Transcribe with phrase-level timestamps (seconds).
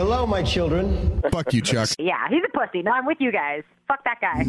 [0.00, 1.20] Hello, my children.
[1.30, 1.90] Fuck you, Chuck.
[1.98, 2.80] Yeah, he's a pussy.
[2.80, 3.64] No, I'm with you guys.
[3.86, 4.46] Fuck that guy.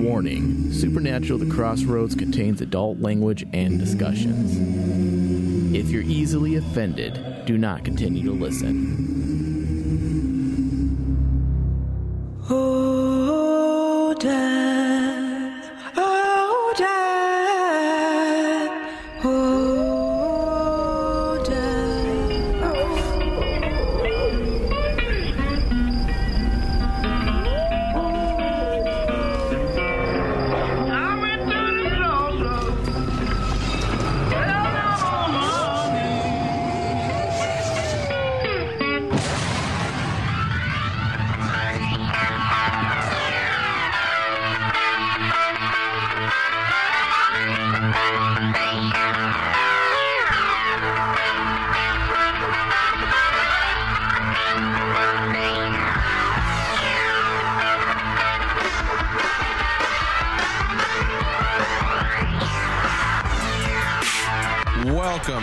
[0.00, 4.56] Warning Supernatural The Crossroads contains adult language and discussions.
[5.74, 8.78] If you're easily offended, do not continue to listen.
[12.48, 15.01] Oh, Dad.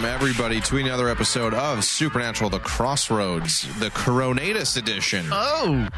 [0.02, 5.25] Welcome, everybody, to another episode of Supernatural The Crossroads, the Coronatus edition.
[5.30, 5.89] Oh,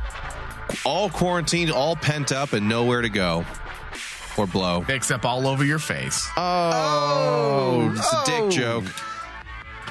[0.84, 3.46] All quarantined, all pent up, and nowhere to go
[4.40, 4.84] or blow.
[4.90, 6.28] except all over your face.
[6.36, 7.92] Oh, oh.
[7.96, 8.24] it's a Oh.
[8.50, 8.86] dick joke.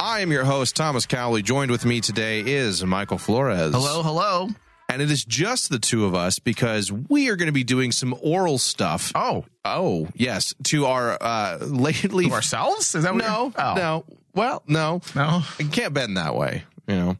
[0.00, 1.42] I am your host, Thomas Cowley.
[1.42, 3.72] Joined with me today is Michael Flores.
[3.72, 4.48] Hello, hello.
[4.92, 7.92] And it is just the two of us because we are going to be doing
[7.92, 9.12] some oral stuff.
[9.14, 12.27] Oh, Oh, yes, to our uh, lately.
[12.28, 12.94] to ourselves?
[12.94, 13.74] Is that what no, oh.
[13.74, 14.05] no.
[14.34, 15.02] Well, no.
[15.14, 15.42] No.
[15.58, 17.16] It can't bend that way, you know.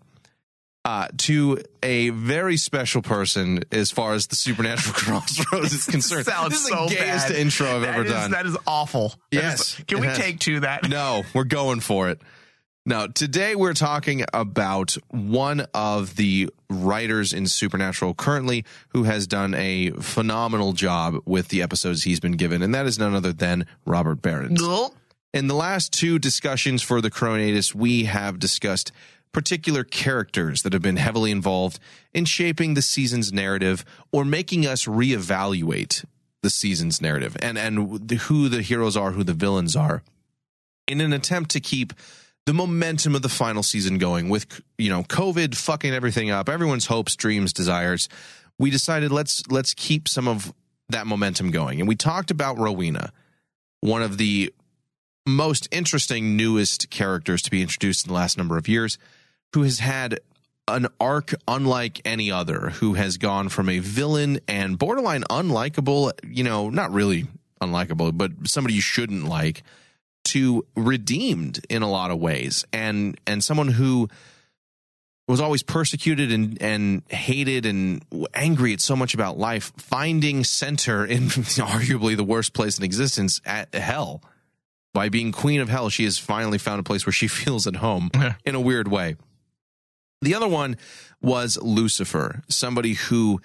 [0.82, 6.24] Uh, to a very special person as far as the supernatural crossroads is concerned.
[6.24, 7.36] Sounds this is so the gayest bad.
[7.36, 8.30] intro I've That ever is- done.
[8.30, 9.10] That is awful.
[9.30, 10.16] That Yes, is- can we has.
[10.16, 10.88] take to that?
[10.88, 12.22] no, we're going for it.
[12.91, 19.55] Now, today we're talking about one of the writers in Supernatural currently who has done
[19.55, 23.67] a phenomenal job with the episodes he's been given, and that is none other than
[23.86, 24.18] Robert.
[24.51, 24.92] No.
[25.33, 28.90] In the last two discussions for the Coronatus, we have discussed
[29.30, 31.78] particular characters that have been heavily involved
[32.12, 36.05] in shaping the season's narrative or making us reevaluate
[36.42, 40.02] the season's narrative and, and the, who the heroes are, who the villains are,
[40.89, 41.92] in an attempt to keep
[42.50, 46.86] the momentum of the final season going with you know covid fucking everything up everyone's
[46.86, 48.08] hopes dreams desires.
[48.58, 50.52] We decided let's let's keep some of
[50.89, 51.78] that momentum going.
[51.78, 53.12] And we talked about rowena
[53.83, 54.52] one of the
[55.24, 58.98] most interesting newest characters to be introduced in the last number of years
[59.52, 60.18] who has had
[60.66, 66.42] an arc unlike any other who has gone from a villain and borderline unlikable you
[66.42, 67.28] know not really
[67.62, 69.62] unlikable but somebody you shouldn't like
[70.30, 72.64] to redeemed in a lot of ways.
[72.73, 74.08] And and someone who
[75.29, 78.05] was always persecuted and and hated and
[78.35, 83.40] angry at so much about life finding center in arguably the worst place in existence
[83.45, 84.23] at hell.
[84.92, 87.77] By being queen of hell she has finally found a place where she feels at
[87.77, 88.11] home
[88.45, 89.17] in a weird way.
[90.23, 90.77] The other one
[91.23, 93.40] was lucifer somebody who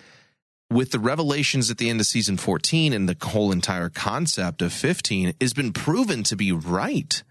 [0.70, 4.74] with the revelations at the end of season 14 and the whole entire concept of
[4.74, 7.24] 15 has been proven to be right.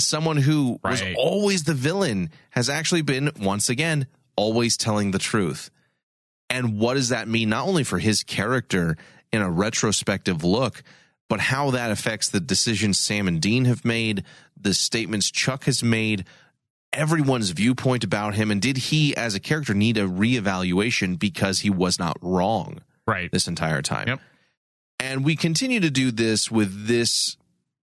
[0.00, 5.70] Someone who was always the villain has actually been, once again, always telling the truth.
[6.48, 8.96] And what does that mean, not only for his character
[9.32, 10.82] in a retrospective look,
[11.28, 14.24] but how that affects the decisions Sam and Dean have made,
[14.58, 16.24] the statements Chuck has made,
[16.92, 21.70] everyone's viewpoint about him and did he as a character need a reevaluation because he
[21.70, 23.30] was not wrong Right.
[23.30, 24.20] this entire time Yep.
[25.00, 27.36] and we continue to do this with this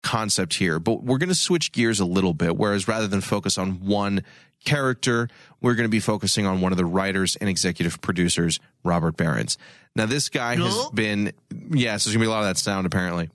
[0.03, 3.57] concept here but we're going to switch gears a little bit whereas rather than focus
[3.59, 4.23] on one
[4.65, 5.29] character
[5.61, 9.57] we're going to be focusing on one of the writers and executive producers robert Berens
[9.97, 11.33] now this guy has been
[11.71, 13.29] yes there's going to be a lot of that sound apparently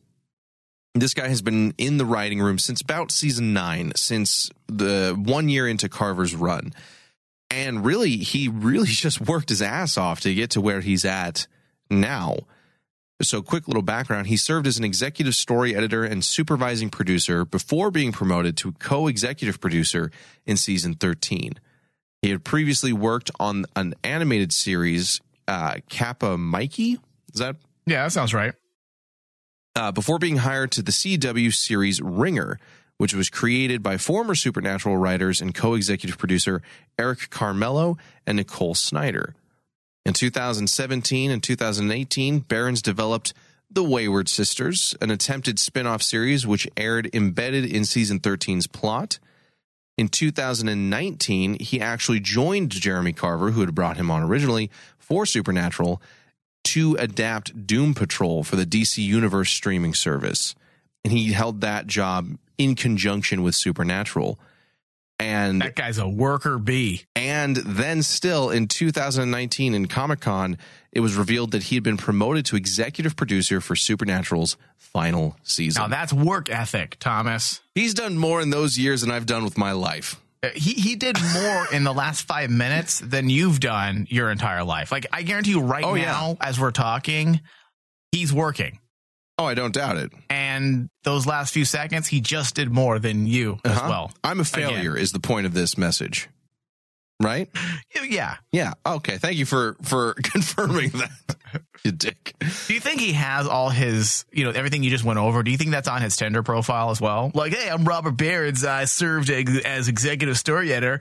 [0.96, 5.50] this guy has been in the writing room since about season nine, since the one
[5.50, 6.74] year into Carver's run.
[7.52, 11.47] And really, he really just worked his ass off to get to where he's at
[11.90, 12.38] now.
[13.22, 17.92] So, quick little background he served as an executive story editor and supervising producer before
[17.92, 20.09] being promoted to co executive producer
[20.46, 21.59] in season 13.
[22.22, 25.20] He had previously worked on an animated series,
[25.50, 27.00] uh, Kappa Mikey.
[27.34, 28.53] Is that Yeah, that sounds right.
[29.79, 32.59] Uh, before being hired to the CW series Ringer,
[32.97, 36.61] which was created by former Supernatural writers and co executive producer
[36.97, 37.97] Eric Charmelo
[38.28, 39.35] and Nicole Snyder.
[40.05, 43.34] In 2017 and 2018, Berens developed
[43.72, 49.17] The Wayward Sisters, an attempted spin off series which aired embedded in season 13's plot.
[49.97, 56.02] In 2019, he actually joined Jeremy Carver, who had brought him on originally for Supernatural,
[56.66, 60.56] to adapt Doom Patrol for the DC Universe streaming service.
[61.03, 64.38] And he held that job in conjunction with Supernatural.
[65.17, 67.03] And That guy's a worker bee.
[67.16, 70.58] and then still in 2019 in Comic Con,
[70.91, 75.82] it was revealed that he had been promoted to executive producer for Supernatural's final season.
[75.84, 77.59] Now that's work ethic, Thomas.
[77.76, 80.20] He's done more in those years than I've done with my life.
[80.44, 84.64] Uh, He he did more in the last five minutes than you've done your entire
[84.64, 84.91] life.
[84.91, 86.06] Like I guarantee you, right Oh, yeah.
[86.06, 87.41] now, as we're talking,
[88.12, 88.80] he's working.
[89.38, 90.12] Oh, I don't doubt it.
[90.30, 93.88] And those last few seconds, he just did more than you as Uh-huh.
[93.90, 94.12] well.
[94.24, 96.28] I'm a failure is the point of this message.
[97.22, 97.50] Right?
[98.02, 98.38] Yeah.
[98.52, 98.74] Yeah.
[98.86, 99.18] Okay.
[99.18, 101.12] Thank you for for confirming that.
[101.84, 102.36] you dick.
[102.40, 105.44] Do you think he has all his, you know, everything you just went over?
[105.44, 107.32] Do you think that's on his Tinder profile as well?
[107.34, 108.64] Like, hey, I'm Robert Berens.
[108.64, 111.00] I served as executive story editor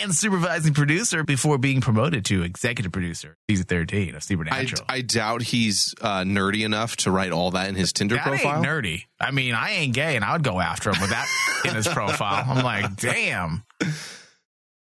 [0.00, 3.36] and supervising producer before being promoted to executive producer.
[3.50, 4.84] Season 13 of I, Supernatural.
[4.88, 8.62] I doubt he's uh, nerdy enough to write all that in his Tinder that profile.
[8.62, 9.04] nerdy.
[9.20, 11.26] I mean, I ain't gay, and I would go after him with that
[11.64, 12.44] in his profile.
[12.48, 13.64] I'm like, damn.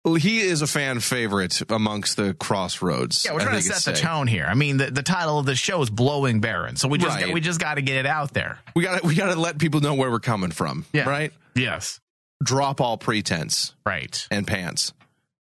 [0.04, 3.24] Well, he is a fan favorite amongst the crossroads.
[3.24, 3.98] Yeah, we're trying to set the safe.
[3.98, 4.46] tone here.
[4.46, 7.26] I mean, the, the title of the show is "Blowing Baron," so we just Right.
[7.26, 8.58] got, we just got to get it out there.
[8.74, 10.86] We got to we got to let people know where we're coming from.
[10.94, 11.06] Yeah.
[11.08, 11.32] Right.
[11.54, 12.00] Yes,
[12.42, 14.26] Drop all pretense right.
[14.30, 14.94] and pants.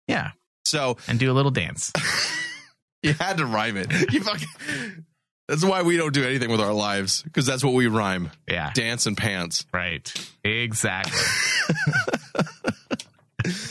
[0.06, 0.31] Yeah,
[0.65, 1.91] So and do a little dance.
[3.03, 3.91] you had to rhyme it.
[4.12, 5.05] You fucking.
[5.49, 8.71] That's why we don't do anything with our lives because that's what we rhyme: Yeah,
[8.73, 9.67] dance and pants.
[9.75, 10.12] right.
[10.45, 11.19] Exactly.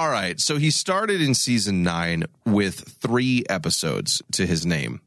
[0.00, 0.40] All right.
[0.40, 5.02] So he started in season nine with three episodes to his name.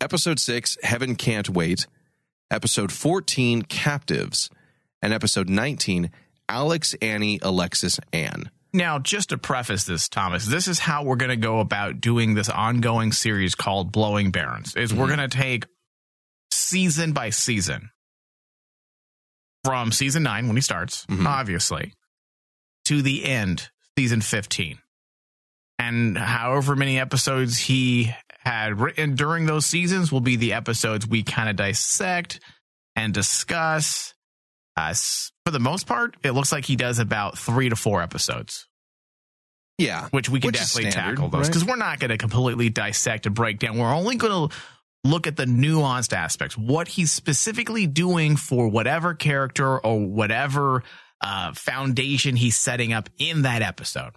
[0.00, 1.86] Episode six, Heaven Can't Wait.
[2.50, 4.50] Episode 14, Captives.
[5.00, 6.10] And episode 19,
[6.48, 8.50] Alex, Annie, Alexis, Anne.
[8.72, 12.34] Now, just to preface this, Thomas, this is how we're going to go about doing
[12.34, 14.74] this ongoing series called Blowing Berens.
[14.74, 15.66] Is we're going to take
[16.50, 17.90] season by season
[19.64, 21.26] from season 9 when he starts, Mhm.
[21.26, 21.92] obviously,
[22.86, 24.78] to the end, season 15.
[25.78, 31.22] And however many episodes he had written during those seasons will be the episodes we
[31.22, 32.40] kind of dissect
[32.96, 34.14] and discuss.
[34.76, 34.94] Uh,
[35.44, 38.66] for the most part, it looks like he does about three to four episodes
[39.78, 40.08] Yeah.
[40.10, 41.46] which we can Which definitely standard, tackle those right?
[41.48, 43.76] because we're not going to completely dissect and break down.
[43.76, 44.56] We're only going to
[45.04, 50.84] look at the nuanced aspects, what he's specifically doing for whatever character or whatever
[51.22, 54.12] uh, foundation he's setting up in that episode.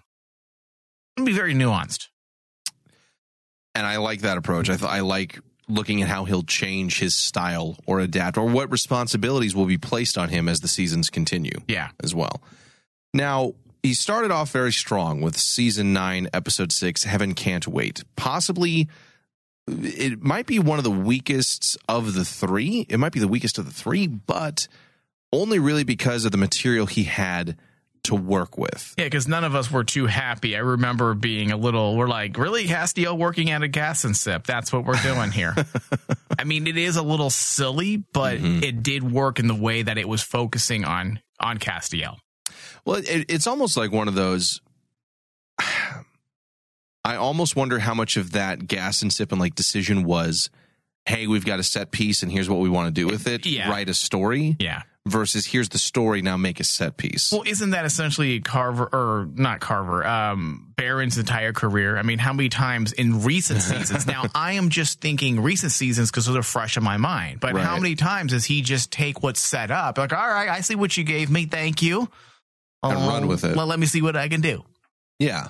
[1.16, 2.08] It'll be very nuanced.
[3.74, 4.70] And I like that approach.
[4.70, 8.72] I, th- I like looking at how he'll change his style or adapt or what
[8.72, 11.60] responsibilities will be placed on him as the seasons continue.
[11.68, 11.90] Yeah.
[12.04, 12.42] as well.
[13.14, 18.04] Now, he started off very strong with season nine, episode six, Heaven Can't Wait.
[18.16, 18.88] Possibly,
[19.68, 22.86] it might be one of the weakest of the three.
[22.90, 24.68] It might be the weakest of the three, but
[25.32, 27.58] only really because of the material he had
[28.04, 28.94] to work with.
[28.98, 30.56] Yeah, because none of us were too happy.
[30.56, 32.66] I remember being a little, we're like, really?
[32.68, 34.46] Castiel working at a gas and sip.
[34.46, 35.56] That's what we're doing here.
[36.40, 38.62] I mean, it is a little silly, but Mhm.
[38.64, 42.18] it did work in the way that it was focusing on on Castiel.
[42.86, 44.62] Well, it, it's almost like one of those.
[47.04, 50.50] I almost wonder how much of that gas and sip and like decision was,
[51.06, 53.46] hey, we've got a set piece and here's what we want to do with it.
[53.46, 53.70] Yeah.
[53.70, 54.82] Write a story Yeah.
[55.08, 57.32] Versus here's the story, now make a set piece.
[57.32, 60.04] Well, isn't that essentially Carver or not Carver?
[60.04, 61.96] Um, Berens' entire career.
[61.96, 64.08] I mean, how many times in recent seasons?
[64.08, 67.40] now, I am just thinking recent seasons because those are fresh in my mind.
[67.40, 70.00] But how many times does he just take what's set up?
[70.00, 71.46] Like, all right, I see what you gave me.
[71.46, 72.10] Thank you.
[72.82, 73.56] And Oh, run with it.
[73.56, 74.64] Well, let me see what I can do.
[75.20, 75.50] Yeah.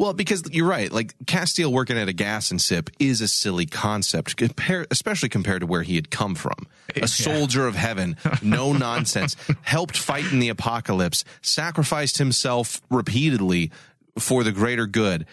[0.00, 0.90] Well, because you're right.
[0.90, 5.60] Like Castiel working at a gas and sip is a silly concept, compare, especially compared
[5.60, 6.66] to where he had come from.
[6.96, 13.72] A soldier of heaven, no nonsense, helped fight in the apocalypse, sacrificed himself repeatedly
[14.18, 15.26] for the greater good,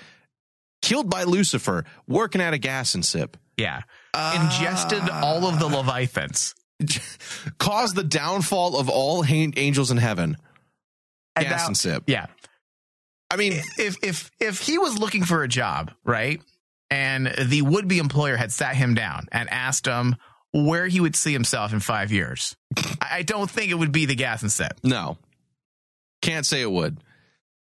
[0.81, 3.83] killed by Lucifer, working at a gas and sip, Yeah.
[4.13, 5.21] Ingested ah.
[5.24, 6.55] all of the Leviathans.
[7.57, 10.36] caused the downfall of all ha- angels in heaven.
[11.38, 12.03] And Gas now- and sip.
[12.07, 12.25] Yeah.
[13.29, 16.41] I mean, if if if he was looking for a job, right,
[16.89, 20.15] and the would be employer had sat him down and asked him
[20.53, 22.55] where he would see himself in five years,
[23.01, 24.79] I don't think it would be the gas and sip.
[24.84, 25.17] No.
[26.22, 26.98] Can't say it would.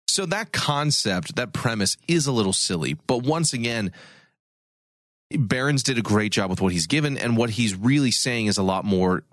[0.07, 3.91] So that concept, that premise is a little silly, but once again,
[5.31, 8.57] Berens did a great job with what he's given, and what he's really saying is
[8.57, 9.23] a lot more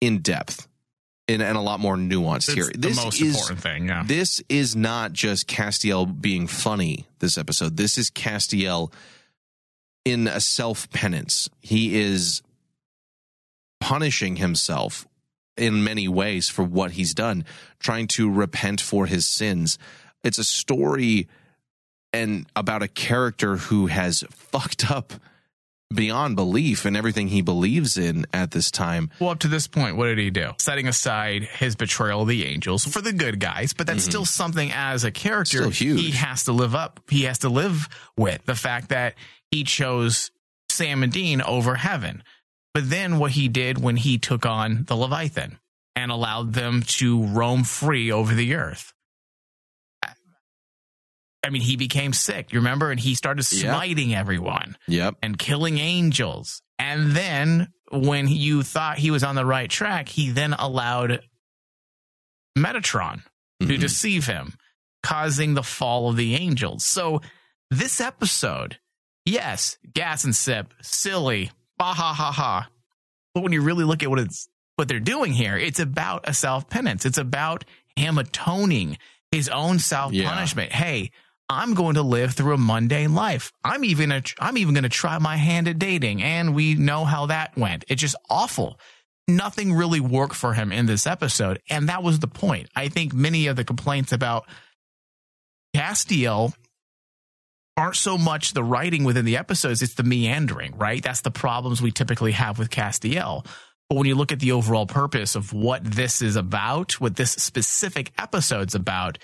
[0.00, 0.66] in depth.
[1.28, 2.70] And, and a lot more nuanced It's here.
[2.72, 3.88] the This most is important thing.
[3.88, 4.04] Yeah.
[4.06, 7.76] this is not just Castiel being funny this episode.
[7.76, 8.92] This is Castiel
[10.04, 11.48] in a self penance.
[11.60, 12.42] He is
[13.80, 15.06] punishing himself
[15.56, 17.44] in many ways for what he's done,
[17.78, 19.78] trying to repent for his sins.
[20.22, 21.28] It's a story
[22.12, 25.12] and about a character who has fucked up
[25.92, 29.10] beyond belief in everything he believes in at this time.
[29.20, 30.52] Well, up to this point, what did he do?
[30.58, 34.72] Setting aside his betrayal of the angels for the good guys, but that's still something
[34.72, 35.96] as a character Mm-hmm.
[35.96, 37.00] He has to live up.
[37.08, 39.14] He has to live with the fact that
[39.50, 40.30] he chose
[40.70, 42.22] Sam and Dean over heaven.
[42.72, 45.58] But then what he did when he took on the Leviathan
[45.94, 48.93] and allowed them to roam free over the earth.
[51.44, 52.90] I mean, he became sick, you remember?
[52.90, 53.72] And he started Yeah.
[53.74, 55.16] smiting everyone Yep.
[55.22, 56.62] and killing angels.
[56.78, 61.20] And then when you thought he was on the right track, he then allowed
[62.58, 63.22] Metatron
[63.60, 63.80] to Mhm.
[63.80, 64.56] deceive him,
[65.02, 66.84] causing the fall of the angels.
[66.84, 67.20] So
[67.70, 68.78] this episode,
[69.24, 72.68] yes, gas and sip, silly, bah ha ha ha.
[73.34, 76.34] But when you really look at what it's what they're doing here, it's about a
[76.34, 77.04] self penance.
[77.06, 77.64] It's about
[77.96, 78.98] him atoning
[79.30, 80.72] his own self punishment.
[80.72, 81.10] Hey,
[81.48, 83.52] I'm going to live through a mundane life.
[83.62, 87.04] I'm even a, I'm even going to try my hand at dating, and we know
[87.04, 87.84] how that went.
[87.88, 88.78] It's just awful.
[89.28, 92.68] Nothing really worked for him in this episode, and that was the point.
[92.74, 94.46] I think many of the complaints about
[95.74, 96.54] Castiel
[97.76, 101.02] aren't so much the writing within the episodes, it's the meandering, right?
[101.02, 103.44] That's the problems we typically have with Castiel.
[103.88, 107.32] But when you look at the overall purpose of what this is about, what this
[107.32, 109.18] specific episode's about,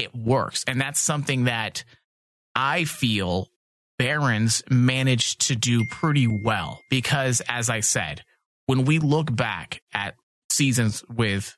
[0.00, 0.64] it works.
[0.66, 1.84] And that's something that
[2.54, 3.48] I feel
[3.98, 8.22] Berens managed to do pretty well because, as I said,
[8.66, 10.14] when we look back at
[10.50, 11.56] seasons with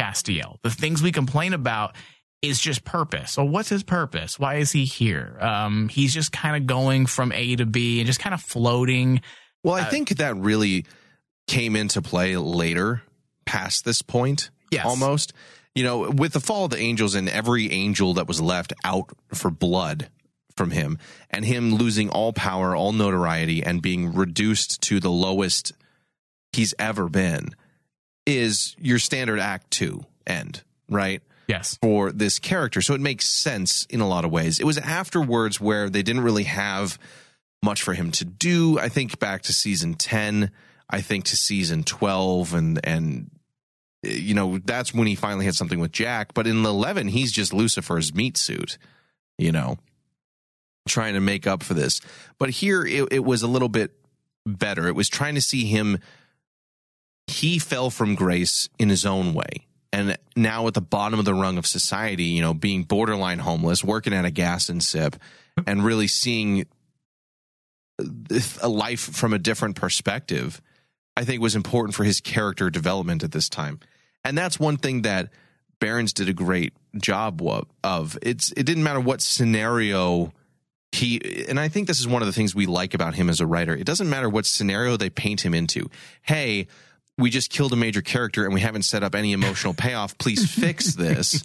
[0.00, 1.94] Castiel, the things we complain about
[2.40, 3.30] is just purpose.
[3.32, 4.38] So what's his purpose?
[4.38, 5.36] Why is he here?
[5.40, 9.20] Um, he's just kind of going from A to B and just kind of floating.
[9.62, 10.84] Well, I Uh, think that really
[11.46, 13.02] came into play later,
[13.44, 14.86] past this point, Yes.
[14.86, 15.32] almost.
[15.74, 19.10] You know, with the fall of the angels and every angel that was left out
[19.32, 20.08] for blood
[20.56, 20.98] from him,
[21.30, 25.72] and him losing all power, all notoriety, and being reduced to the lowest
[26.52, 27.54] he's ever been,
[28.26, 31.22] is your standard act two end, right?
[31.48, 31.76] Yes.
[31.82, 32.80] for this character.
[32.80, 34.58] So it makes sense in a lot of ways.
[34.58, 36.98] It was afterwards where they didn't really have
[37.62, 38.78] much for him to do.
[38.78, 40.50] I think back to season 10,
[40.88, 43.30] I think to season 12 and and
[44.02, 47.52] you know, that's when he finally had something with Jack, but in 11 he's just
[47.52, 48.78] Lucifer's meat suit,
[49.38, 49.78] you know,
[50.88, 52.00] trying to make up for this.
[52.38, 53.92] But here it, it was a little bit
[54.46, 54.88] better.
[54.88, 55.98] It was trying to see him
[57.28, 61.34] he fell from grace in his own way and now at the bottom of the
[61.34, 65.16] rung of society, you know, being borderline homeless, working at a gas and sip,
[65.66, 66.66] and really seeing
[68.62, 70.62] a life from a different perspective,
[71.14, 73.80] I think was important for his character development at this time.
[74.24, 75.30] And that's one thing that
[75.80, 77.66] Berens did a great job of.
[77.82, 78.18] of.
[78.22, 80.32] It's it didn't matter what scenario
[80.92, 83.40] he and I think this is one of the things we like about him as
[83.40, 83.74] a writer.
[83.74, 85.90] It doesn't matter what scenario they paint him into.
[86.20, 86.68] Hey,
[87.18, 90.16] we just killed a major character and we haven't set up any emotional payoff.
[90.18, 91.42] Please fix this.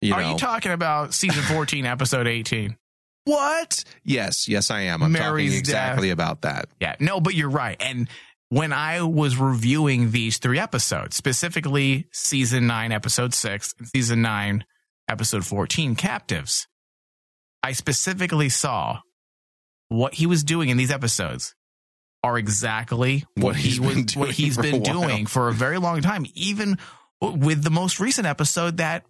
[0.00, 2.76] You Are know you talking about season 14, episode 18?
[3.24, 3.84] what?
[4.02, 5.02] Yes, yes, I am.
[5.02, 6.68] I'm Mary's talking exactly about that.
[6.80, 7.76] Yeah, no, but you're right.
[7.80, 8.08] And
[8.50, 14.64] when I was reviewing these three episodes, specifically season nine, episode six, and season nine,
[15.08, 16.66] episode 14, Captives,
[17.62, 18.98] I specifically saw
[19.88, 21.54] what he was doing in these episodes
[22.22, 25.26] are exactly what, What he he's was been what doing he's for a been doing
[25.26, 26.76] for a very long time, even
[27.20, 29.04] with the most recent episode that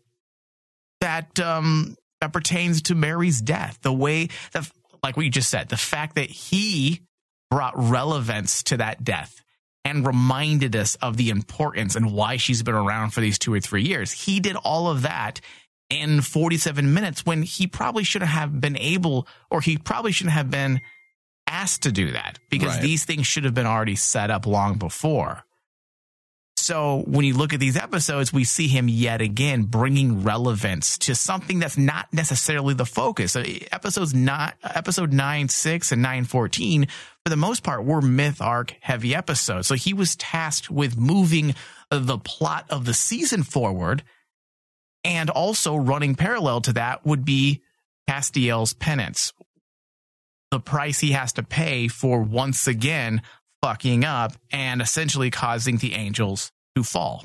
[1.01, 3.79] that um that pertains to Mary's death.
[3.83, 4.71] The way that
[5.03, 7.03] like what you just said, the fact that he
[7.51, 9.43] brought relevance to that death
[9.85, 13.61] and reminded us of the importance and why she's been around for these two or
[13.61, 14.13] three years.
[14.13, 15.41] He did all of that
[15.89, 20.51] in 47 minutes when he probably shouldn't have been able or he probably shouldn't have
[20.51, 20.81] been
[21.47, 22.83] asked to do that because Right.
[22.83, 25.45] these things should have been already set up long before.
[26.61, 31.15] So when you look at these episodes, we see him yet again bringing relevance to
[31.15, 33.33] something that's not necessarily the focus.
[33.33, 36.87] So episodes not episode nine, six, and nine, fourteen,
[37.25, 39.67] for the most part, were myth arc heavy episodes.
[39.67, 41.55] So he was tasked with moving
[41.91, 44.05] the plot of the season forward,
[45.03, 47.63] and also running parallel to that would be
[48.09, 49.33] Castiel's penance,
[50.51, 53.23] the price he has to pay for once again
[53.63, 57.25] fucking up and essentially causing the angels to fall.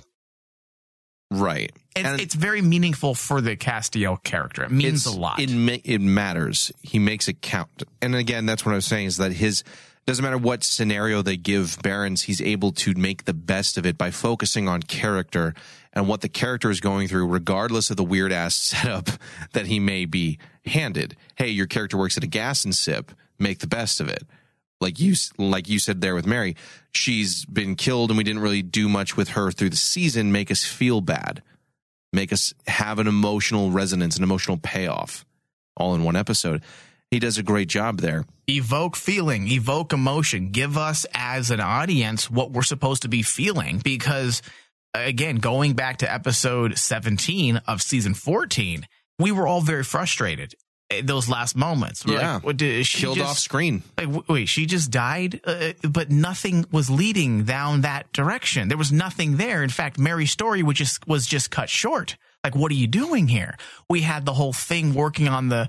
[1.32, 1.72] Right.
[1.96, 4.64] It's, And- it's very meaningful for the Castiel character.
[4.64, 5.40] It means a lot.
[5.40, 6.72] It ma- it matters.
[6.82, 7.84] He makes it count.
[8.02, 9.64] And again, that's what I was saying is that his
[10.06, 13.98] doesn't matter what scenario they give Berens, he's able to make the best of it
[13.98, 15.56] by focusing on character
[15.94, 19.10] and what the character is going through, regardless of the weird ass setup
[19.54, 21.16] that he may be handed.
[21.38, 23.12] Hey, your character works at a gas and sip.
[23.40, 24.24] Make the best of it.
[24.82, 26.56] Like you, like you said there with Mary,
[26.92, 30.32] she's been killed and we didn't really do much with her through the season.
[30.32, 31.42] Make us feel bad
[32.16, 35.26] make us have an emotional resonance, an emotional payoff,
[35.78, 36.64] all in one episode.
[37.12, 38.26] He does a great job there.
[38.50, 43.80] evoke feeling, evoke emotion, give us as an audience what we're supposed to be feeling.
[43.84, 44.42] Because
[44.94, 48.88] again, going back to episode 17 of season 14,
[49.20, 50.56] we were all very frustrated.
[50.92, 52.34] At Those last moments, We're Yeah.
[52.36, 53.82] like, what did she Killed just- off screen.
[53.98, 58.68] Like, wait, she just died, uh, but nothing was leading down that direction.
[58.68, 59.64] There was nothing there.
[59.64, 62.18] In fact, Mary's story was just was just cut short.
[62.44, 63.58] Like, what are you doing here?
[63.90, 65.68] We had the whole thing working on the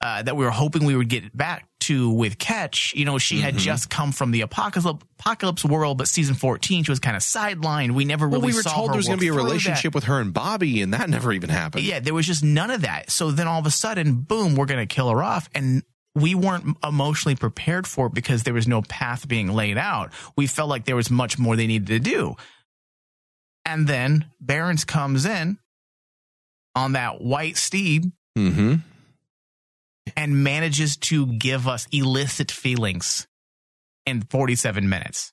[0.00, 2.94] uh, that we were hoping we would get back to with Catch.
[2.94, 6.90] You know, she had just come from the apocalypse apocalypse world, but season fourteen she
[6.90, 7.92] was kind of sidelined.
[7.92, 9.42] We never really Well, we were told her there was going to be a through
[9.42, 9.46] that.
[9.46, 11.84] relationship with her and Bobby, and that never even happened.
[11.84, 13.10] Yeah, there was just none of that.
[13.10, 15.48] So then all of a sudden, boom, we're going to kill her off.
[15.54, 15.82] And
[16.14, 20.12] we weren't emotionally prepared for it because there was no path being laid out.
[20.36, 22.36] We felt like there was much more they needed to do.
[23.64, 25.58] And then Berens comes in
[26.74, 28.74] on that white steed Mm-hmm.
[30.16, 33.26] And manages to give us illicit feelings
[34.04, 35.32] in 47 minutes.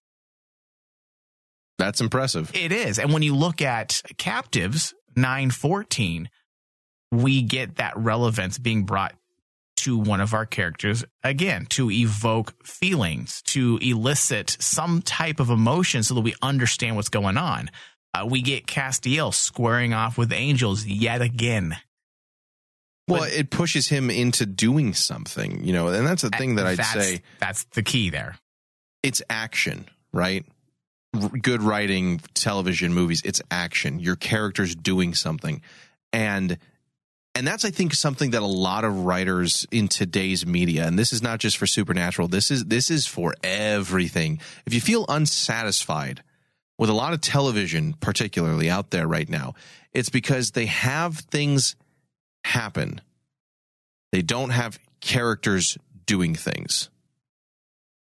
[1.78, 2.52] That's impressive.
[2.54, 3.00] It is.
[3.00, 6.30] And when you look at Captives 914,
[7.12, 9.14] we get that relevance being brought
[9.76, 16.04] to one of our characters again to evoke feelings, to elicit some type of emotion
[16.04, 17.70] so that we understand what's going on.
[18.14, 21.76] Uh, we get Castiel squaring off with angels yet again.
[23.08, 26.66] Well, But- it pushes him into doing something, you know, and that's the thing that
[26.66, 27.22] I'd say.
[27.40, 28.38] that's the key there.
[29.02, 30.46] It's action, right?
[31.14, 34.00] R- good writing, television, movies, it's action.
[34.00, 35.62] Your character's doing something.
[36.14, 36.58] And
[37.36, 41.12] and that's I think something that a lot of writers in today's media and this
[41.12, 42.28] is not just for supernatural.
[42.28, 44.40] This is this is for everything.
[44.66, 46.24] If you feel unsatisfied
[46.78, 49.56] with a lot of television particularly out there right now,
[49.94, 51.76] it's because they have things
[52.44, 53.02] happen.
[54.12, 56.90] They don't have characters doing things.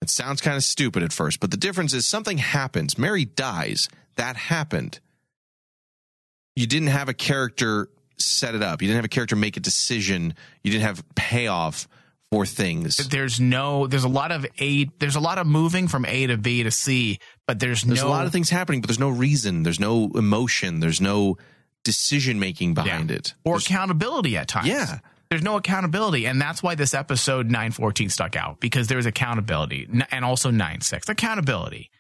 [0.00, 2.98] It sounds kind of stupid at first, but the difference is something happens.
[2.98, 3.88] Mary dies.
[4.16, 4.98] That happened.
[6.56, 8.82] You didn't have a character set it up.
[8.82, 10.34] You didn't have a character make a decision.
[10.62, 11.88] You didn't have payoff
[12.32, 12.96] for things.
[12.96, 16.36] There's no, there's a lot of A, there's a lot of moving from A to
[16.36, 19.10] B to C, but there's, There's no a lot of things happening, but there's no
[19.10, 19.62] reason.
[19.62, 20.80] There's no emotion.
[20.80, 21.36] There's no
[21.84, 23.16] decision making behind Yeah.
[23.16, 23.34] it.
[23.44, 24.68] or There's- accountability at times.
[24.68, 24.98] Yeah.
[25.30, 26.26] There's no accountability.
[26.26, 31.08] And that's why this episode 914 stuck out because there's accountability and also nine 96
[31.08, 31.90] accountability.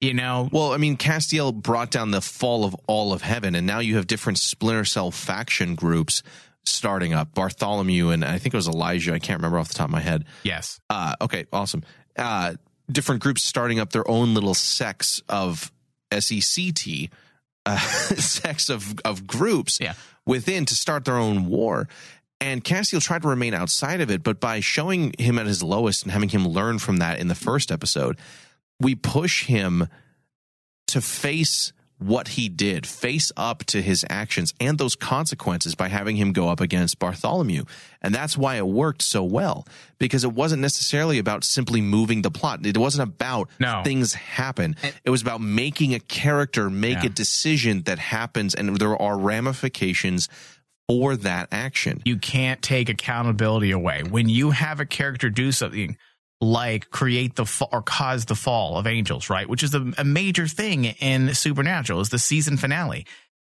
[0.00, 3.66] You know, Well, I mean, Castiel brought down the fall of all of heaven, and
[3.66, 6.22] now you have different Splinter Cell faction groups
[6.64, 7.34] starting up.
[7.34, 9.12] Bartholomew and I think it was Elijah.
[9.14, 10.24] I can't remember off the top of my head.
[10.42, 10.80] yes.
[10.90, 11.84] Uh, okay, awesome.
[12.16, 12.54] Uh,
[12.90, 15.70] different groups starting up their own little sects of
[16.10, 17.10] SECT,
[17.66, 17.78] uh,
[18.16, 19.94] sects of of groups Yeah.
[20.26, 21.88] within to start their own war.
[22.40, 26.02] And Castiel tried to remain outside of it, but by showing him at his lowest
[26.02, 28.18] and having him learn from that in the first episode,
[28.80, 29.86] we push him
[30.88, 31.72] to face
[32.06, 36.48] what he did, face up to his actions and those consequences by having him go
[36.48, 37.64] up against Bartholomew.
[38.00, 39.66] And that's why it worked so well
[39.98, 42.66] because it wasn't necessarily about simply moving the plot.
[42.66, 43.82] It wasn't about No.
[43.84, 44.76] things happen.
[45.04, 47.06] It was about making a character make Yeah.
[47.06, 50.28] a decision that happens and there are ramifications
[50.88, 52.02] for that action.
[52.04, 54.02] You can't take accountability away.
[54.02, 55.96] When you have a character do something
[56.42, 59.48] like create the or cause the fall of angels, right?
[59.48, 63.06] Which is a, a major thing in Supernatural is the season finale.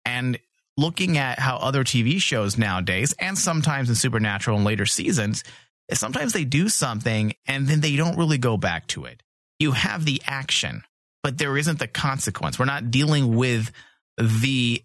[0.06, 0.38] And
[0.75, 5.45] looking at how other TV shows nowadays and sometimes in Supernatural in later seasons,
[5.93, 9.23] sometimes they do something and then they don't really go back to it.
[9.58, 10.84] You have the action,
[11.23, 12.60] but there isn't the consequence.
[12.60, 13.71] We're not dealing with
[14.17, 14.84] the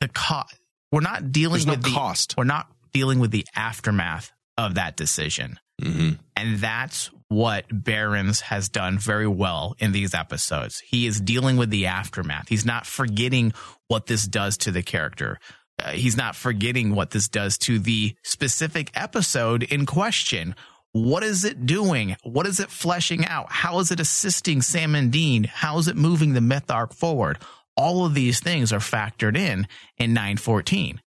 [0.00, 0.56] the cost.
[0.90, 2.34] We're not dealing There's no with the cost.
[2.38, 5.58] We're not dealing with the aftermath of that decision.
[5.82, 10.82] Hmm And that's what Berens has done very well in these episodes.
[10.84, 12.48] He is dealing with the aftermath.
[12.48, 13.52] He's not forgetting
[13.88, 15.38] what this does to the character.
[15.80, 20.54] Uh, he's not forgetting what this does to the specific episode in question.
[20.92, 22.16] What is it doing?
[22.24, 23.46] What is it fleshing out?
[23.50, 25.44] How is it assisting Sam and Dean?
[25.44, 27.38] How is it moving the myth arc forward?
[27.76, 29.66] all of these things are factored in
[29.96, 31.00] in 914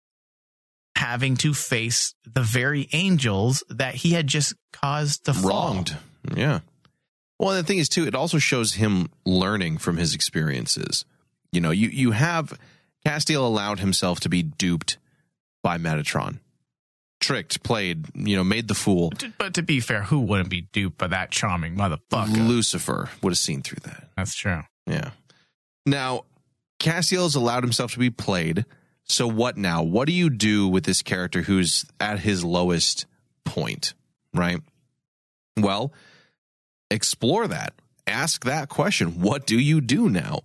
[1.03, 5.49] having to face the very angels that he had just caused to fall.
[5.49, 5.97] wronged.
[6.33, 6.61] Yeah.
[7.37, 11.03] Well, the thing is too, it also shows him learning from his experiences.
[11.51, 12.57] You know, you you have
[13.05, 14.97] Castiel allowed himself to be duped
[15.61, 16.39] by Metatron,
[17.19, 19.11] tricked, played, you know, made the fool.
[19.37, 22.47] But to be fair, who wouldn't be duped by that charming motherfucker?
[22.47, 24.07] Lucifer would have seen through that.
[24.15, 24.61] That's true.
[24.87, 25.09] Yeah.
[25.85, 26.23] Now,
[26.79, 28.65] Castiel has allowed himself to be played.
[29.13, 29.83] So what now?
[29.83, 33.05] What do you do with this character who's at his lowest
[33.45, 33.93] point,
[34.33, 34.59] right?
[35.55, 35.93] Well,
[36.89, 37.75] explore that.
[38.07, 39.21] Ask that question.
[39.21, 40.41] What do you do now?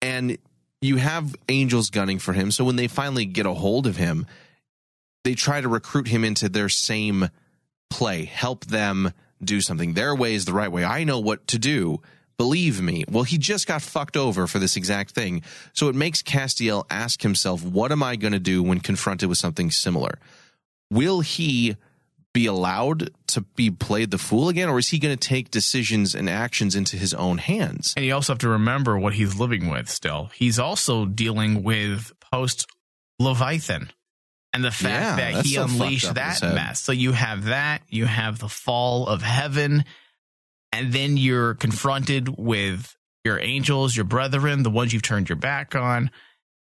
[0.00, 0.38] And
[0.80, 2.50] you have angels gunning for him.
[2.50, 4.26] So when they finally get a hold of him,
[5.22, 7.28] they try to recruit him into their same
[7.90, 9.12] play, help them
[9.44, 9.92] do something.
[9.92, 10.82] Their way is the right way.
[10.82, 12.00] I know what to do.
[12.38, 13.04] Believe me.
[13.10, 15.42] Well, he just got fucked over for this exact thing.
[15.72, 19.38] So it makes Castiel ask himself, what am I going to do when confronted with
[19.38, 20.18] something similar?
[20.90, 21.76] Will he
[22.32, 26.14] be allowed to be played the fool again, or is he going to take decisions
[26.14, 27.94] and actions into his own hands?
[27.96, 30.30] And you also have to remember what he's living with still.
[30.34, 32.66] He's also dealing with post
[33.18, 33.90] Leviathan
[34.52, 36.80] and the fact Yeah, that he unleashed that mess.
[36.80, 39.84] So you have that, you have the fall of heaven,
[40.72, 45.74] and then you're confronted with your angels, your brethren, the ones you've turned your back
[45.74, 46.10] on.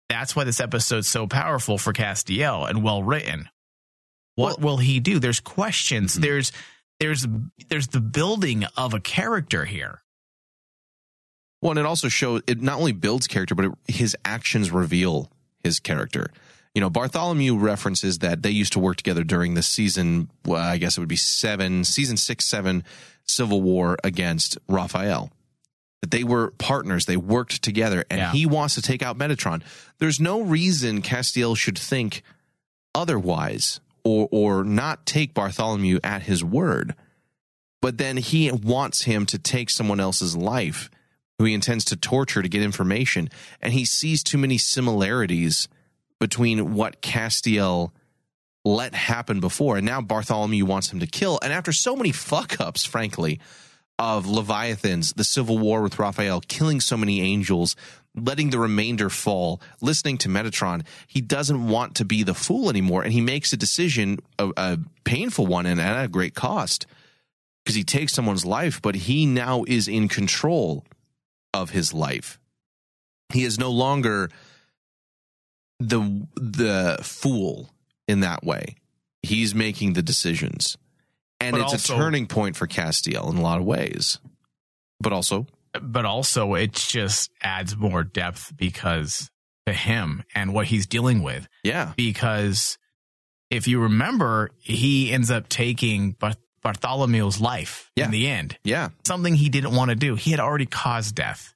[0.09, 3.48] That's why this episode's so powerful for Castiel and well written.
[4.37, 5.18] What will he do?
[5.18, 6.16] There's questions.
[6.16, 6.20] Mhm.
[6.22, 6.52] There's
[7.00, 7.26] there's
[7.68, 10.02] there's the building of a character here.
[11.62, 15.30] Well, and it also shows it not only builds character, but it, his actions reveal
[15.62, 16.30] his character.
[16.74, 20.28] You know, Bartholomew references that they used to work together during the season.
[20.44, 22.85] Well, I guess it would be seven, season six, seven
[23.27, 25.31] Civil War against Raphael.
[26.03, 28.33] That they were partners, they worked together, and Yeah.
[28.33, 29.63] he wants to take out Metatron.
[29.99, 32.23] There's no reason Castiel should think
[32.95, 36.95] otherwise or or not take Bartholomew at his word.
[37.81, 40.91] But then he wants him to take someone else's life
[41.39, 43.29] who he intends to torture to get information.
[43.61, 45.69] And he sees too many similarities
[46.21, 47.93] between what Castiel
[48.64, 49.77] let happen before.
[49.77, 51.38] And now Bartholomew wants him to kill.
[51.42, 53.40] And after so many fuck ups, frankly,
[53.98, 57.77] of Leviathans, the civil war with Raphael, killing so many angels,
[58.14, 63.03] letting the remainder fall, listening to Metatron, he doesn't want to be the fool anymore.
[63.03, 66.87] And he makes a decision, a, a painful one and at a great cost,
[67.64, 70.85] because he takes someone's life, but he now is in control
[71.53, 72.38] of his life.
[73.33, 74.31] He is no longer
[75.81, 77.70] the the fool
[78.09, 78.77] in that way.
[79.23, 80.77] He's making the decisions.
[81.40, 84.19] And But it's also- a turning point for Castiel in a lot of ways.
[85.01, 85.47] But also,
[85.81, 89.31] but also it just adds more depth because
[89.67, 91.49] to him and what he's dealing with.
[91.62, 92.79] yeah, Because
[93.51, 98.07] if you remember, he ends up taking Bar- Bartholomew's life Yeah.
[98.07, 98.59] in the end.
[98.64, 100.14] yeah, Something he didn't want to do.
[100.17, 101.54] He had already caused death.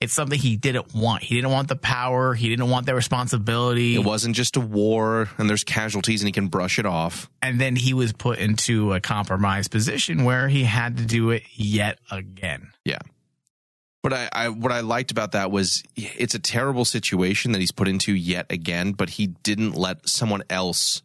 [0.00, 1.24] It's something he didn't want.
[1.24, 2.32] He didn't want the power.
[2.34, 3.96] He didn't want the responsibility.
[3.96, 7.28] it wasn't just a war and there's casualties and he can brush it off.
[7.42, 11.42] and then he was put into a compromised position where he had to do it
[11.54, 12.70] yet again.
[12.84, 12.98] Yeah.
[14.04, 17.72] But I, I what I liked about that was it's a terrible situation that he's
[17.72, 21.02] put into yet again, but he didn't let someone else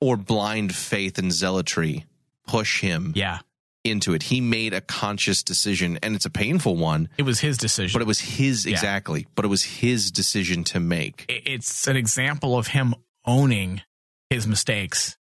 [0.00, 2.06] or blind faith and zealotry
[2.48, 3.38] push him Yeah.
[3.82, 4.24] Into it.
[4.24, 7.94] He made a conscious decision and it's a painful one, It was his decision.
[7.98, 8.72] but it was his Yeah.
[8.72, 11.24] exactly, but it was his decision to make.
[11.28, 13.80] it's an example of him owning
[14.28, 15.16] his mistakes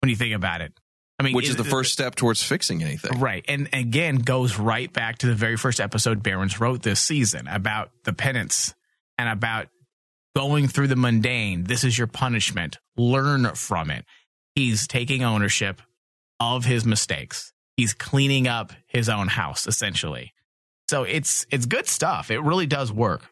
[0.00, 0.72] when you think about it.
[1.18, 3.18] I mean, Which is it- the first step towards fixing anything.
[3.18, 3.44] Right.
[3.48, 7.90] And again, goes right back to the very first episode Berens wrote this season about
[8.04, 8.74] the penance
[9.18, 9.68] and about
[10.36, 11.64] going through the mundane.
[11.64, 12.78] This is your punishment.
[12.96, 14.04] Learn from it.
[14.54, 15.80] He's taking ownership
[16.40, 17.52] of his mistakes.
[17.76, 20.32] He's cleaning up his own house, essentially.
[20.88, 22.30] So it's it's good stuff.
[22.30, 23.30] It really does work.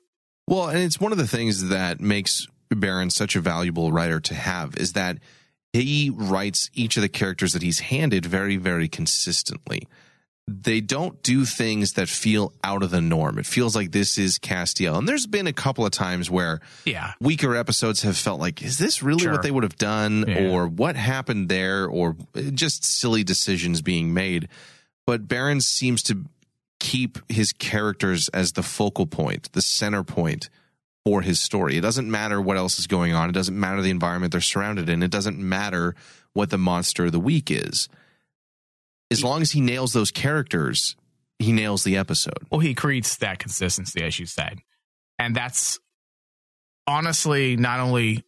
[0.49, 4.35] Well, and it's one of the things that makes Barron such a valuable writer to
[4.35, 5.19] have is that
[5.73, 9.87] he writes each of the characters that he's handed very, very consistently.
[10.49, 13.39] They don't do things that feel out of the norm.
[13.39, 14.99] It feels like this is Castiel.
[14.99, 17.13] And there's been a couple of times where Yeah.
[17.21, 19.33] weaker episodes have felt like, is this really Sure.
[19.33, 20.25] what they would have done?
[20.27, 20.49] Yeah.
[20.49, 21.87] Or what happened there?
[21.87, 22.17] Or
[22.55, 24.49] just silly decisions being made.
[25.07, 26.25] But Barron seems to
[26.81, 30.49] keep his characters as the focal point, the center point
[31.05, 31.77] for his story.
[31.77, 33.29] It doesn't matter what else is going on.
[33.29, 35.05] It doesn't matter the environment they're surrounded in.
[35.05, 35.95] It doesn't matter
[36.33, 37.89] what the monster of the week is.
[39.13, 40.97] As long as he nails those characters,
[41.39, 42.39] he nails the episode.
[42.51, 44.59] Well, he creates that consistency, as you said.
[45.19, 45.79] And that's
[46.87, 48.25] honestly not only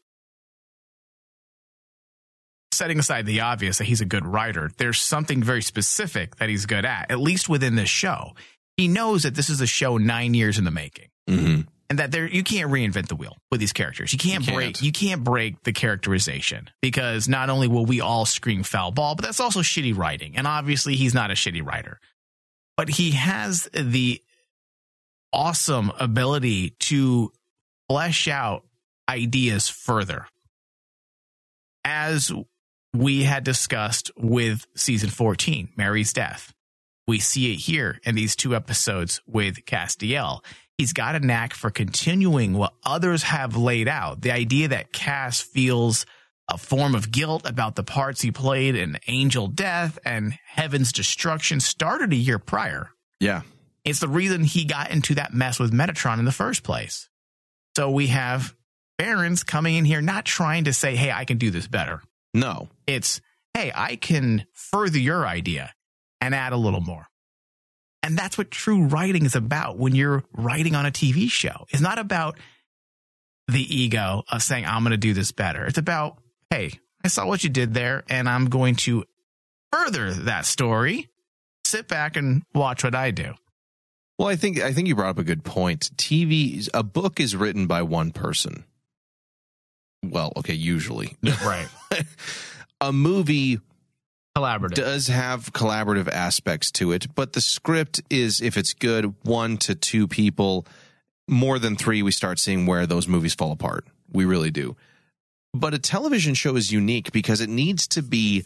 [2.73, 6.67] setting aside the obvious that he's a good writer, there's something very specific that he's
[6.67, 8.33] good at, at least within this show.
[8.77, 11.09] He knows that this is a show nine years in the making.
[11.29, 11.63] Mm-hmm.
[11.95, 14.13] And that there you can't reinvent the wheel with these characters.
[14.13, 14.57] You can't, You can't.
[14.57, 19.15] break you can't break the characterization because not only will we all scream foul ball,
[19.15, 20.37] but that's also shitty writing.
[20.37, 22.01] And obviously he's not a shitty writer.
[22.77, 24.21] But he has the
[25.33, 27.31] awesome ability to
[27.89, 28.65] flesh out
[29.09, 30.27] ideas further.
[31.85, 32.33] As
[32.93, 36.53] we had discussed with season 14, Mary's death.
[37.07, 40.43] We see it here in these two episodes with Castiel.
[40.79, 44.23] He's got a knack for continuing what others have laid out.
[44.23, 46.07] The idea that Cass feels
[46.49, 51.61] a form of guilt about the parts he played in Angel Death and Heaven's Destruction
[51.61, 52.91] started a year prior.
[53.21, 53.43] Yeah.
[53.85, 57.09] It's the reason he got into that mess with Metatron in the first place.
[57.77, 58.55] So we have
[58.99, 62.03] Berens coming in here not trying to say, hey, I can do this better.
[62.33, 62.69] No.
[62.87, 63.21] It's,
[63.53, 65.73] hey, I can further your idea
[66.25, 67.07] and add a little more.
[68.03, 71.67] And that's what true writing is about when you're writing on a TV show.
[71.71, 72.39] It's not about
[73.49, 75.65] the ego of saying, I'm going to do this better.
[75.67, 76.19] It's about,
[76.51, 76.73] hey,
[77.05, 79.05] I saw what you did there and I'm going to
[79.73, 81.09] further that story.
[81.65, 83.35] Sit back and watch what I do.
[84.19, 85.91] Well, I think I think you brought up a good point.
[85.97, 88.65] TV, a book is written by one person.
[90.05, 91.17] Well, okay, usually.
[91.45, 91.67] Right.
[92.81, 93.61] a movie
[94.37, 94.75] Collaborative.
[94.75, 99.75] does have collaborative aspects to it, but the script is, if it's good, one to
[99.75, 100.67] two people.
[101.29, 103.87] More than three, we start seeing where those movies fall apart.
[104.13, 104.77] We really do.
[105.55, 108.45] But a television show is unique because it needs to be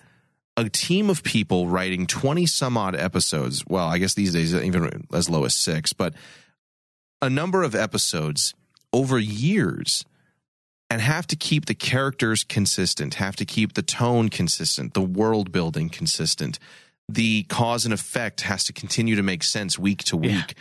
[0.58, 3.64] a team of people writing 20 some odd episodes.
[3.66, 6.12] Well, I guess these days, even as low as six, but
[7.22, 8.54] a number of episodes
[8.92, 10.04] over years
[10.90, 15.52] and have to keep the characters consistent, have to keep the tone consistent, the world
[15.52, 16.58] building consistent.
[17.10, 20.30] The cause and effect has to continue to make sense week to week.
[20.32, 20.54] Yeah.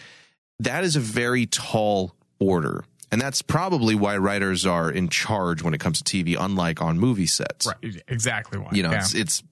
[0.60, 2.84] That is a very tall order.
[3.12, 7.00] And that's probably why writers are in charge when it comes to TV, unlike on
[7.00, 7.68] movie sets.
[7.68, 8.02] Right.
[8.08, 8.70] Exactly why.
[8.74, 9.00] You know, Yeah.
[9.00, 9.44] it's, it's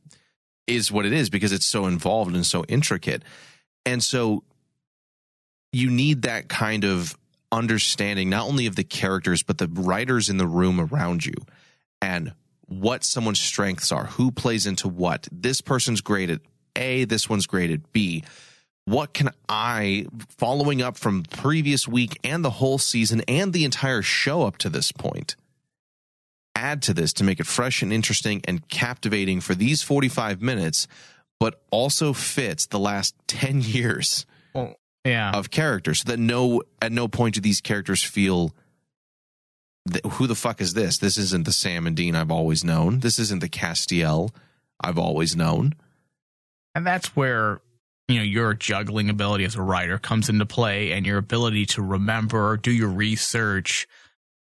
[0.67, 3.23] is what it is because it's so involved and so intricate.
[3.85, 4.43] And so
[5.71, 7.15] you need that kind of
[7.55, 11.33] understanding not only of the characters but the writers in the room around you
[12.01, 12.33] and
[12.67, 15.27] what someone's strengths are who plays into what.
[15.31, 16.41] This person's great at
[16.75, 18.23] a this one's great at b.
[18.85, 20.05] What can i
[20.37, 24.69] following up from previous week and the whole season and the entire show up to
[24.69, 25.35] this point
[26.55, 30.87] add to this to make it fresh and interesting and captivating for these 45 minutes
[31.39, 34.25] but also fits the last 10 years
[35.05, 35.31] yeah.
[35.31, 38.53] of characters so that no at no point do these characters feel
[39.85, 42.99] that, who the fuck is this this isn't the sam and dean i've always known
[42.99, 44.31] this isn't the castiel
[44.81, 45.73] i've always known
[46.73, 47.61] And that's where,
[48.09, 51.81] you know, your juggling ability as a writer comes into play and your ability to
[51.81, 53.87] remember, do your research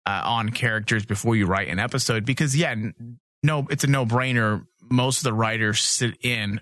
[0.07, 2.25] uh, on characters before you write an episode.
[2.25, 2.73] Because, yeah,
[3.43, 4.65] no, it's a no brainer.
[4.89, 6.61] Most of the writers sit in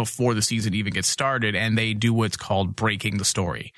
[0.00, 3.74] before the season even gets started and they do what's called breaking the story.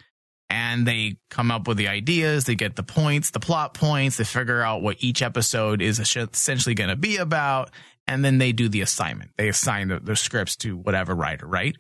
[0.49, 4.25] And they come up with the ideas, they get the points, the plot points, they
[4.25, 7.71] figure out what each episode is essentially going to be about
[8.07, 9.31] and then they do the assignment.
[9.37, 11.77] They assign the, scripts to whatever writer, right?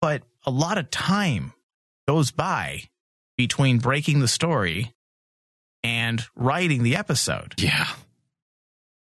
[0.00, 1.52] But a lot of time
[2.08, 2.84] goes by
[3.36, 4.92] between breaking the story
[5.84, 7.54] and writing the episode.
[7.58, 7.88] yeah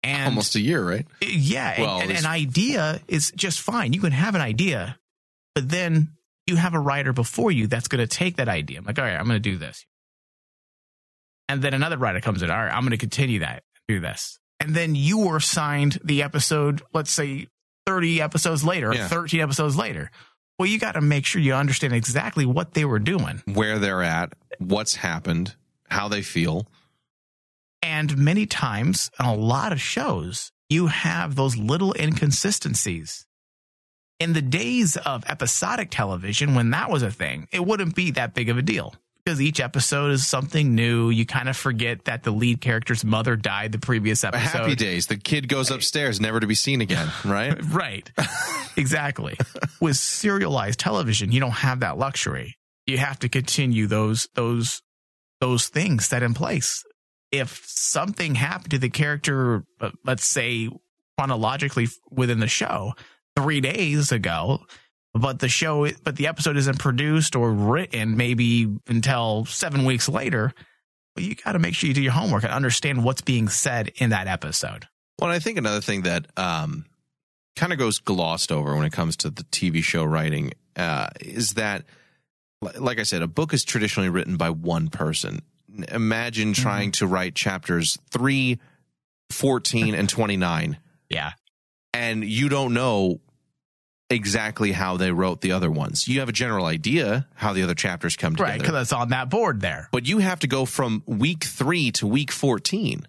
[0.05, 3.93] And almost a year right uh, yeah, Well, and, and an idea is just fine.
[3.93, 4.99] You can have an idea,
[5.55, 6.11] but then
[6.47, 8.79] you have a writer before you that's going to take that idea.
[8.79, 9.87] I'm like, all right, I'm going to do this.
[11.49, 12.51] And then another writer comes in.
[12.51, 14.39] All right, I'm going to continue that, do this.
[14.61, 17.49] And then you were signed the episode, let's say
[17.87, 19.09] 30 episodes later, Yeah.
[19.09, 20.11] 13 episodes later.
[20.59, 23.43] Well, you got to make sure you understand exactly what they were doing.
[23.47, 25.55] where they're at what's happened
[25.89, 26.67] how they feel
[27.83, 33.27] And many times on a lot of shows, you have those little inconsistencies.
[34.21, 38.35] In the days of episodic television, when that was a thing, it wouldn't be that
[38.35, 41.11] big of a deal because each episode is something new.
[41.11, 44.59] You kind of forget that the lead character's mother died the previous episode.
[44.59, 48.11] happy days the kid goes upstairs never to be seen again right Right.
[48.77, 49.37] exactly.
[49.81, 52.57] With serialized television, you don't have that luxury.
[52.87, 54.83] You have to continue those those
[55.41, 56.85] those things set in place.
[57.33, 60.69] If something happened to the character, uh, let's say
[61.19, 62.93] chronologically within the show,
[63.37, 64.61] 3 days ago,
[65.15, 70.53] but the show, but the episode isn't produced or written maybe until seven weeks later.
[71.17, 73.93] Well, you got to make sure you do your homework and understand what's being said
[73.97, 74.89] in that episode.
[75.19, 76.87] Well, I think another thing that um,
[77.57, 81.51] kind of goes glossed over when it comes to the TV show writing uh, is
[81.51, 81.85] that,
[82.61, 85.43] like I said, a book is traditionally written by one person.
[85.91, 86.63] Imagine mm-hmm.
[86.63, 88.59] trying to write chapters 3,
[89.31, 91.33] 14, and 29, Yeah.
[91.95, 93.21] and you don't know
[94.11, 96.07] exactly how they wrote the other ones.
[96.07, 98.51] You have a general idea how the other chapters come together.
[98.51, 98.61] Right.
[98.61, 99.89] Because it's on that board there.
[99.91, 103.07] but you have to go from week three to week 14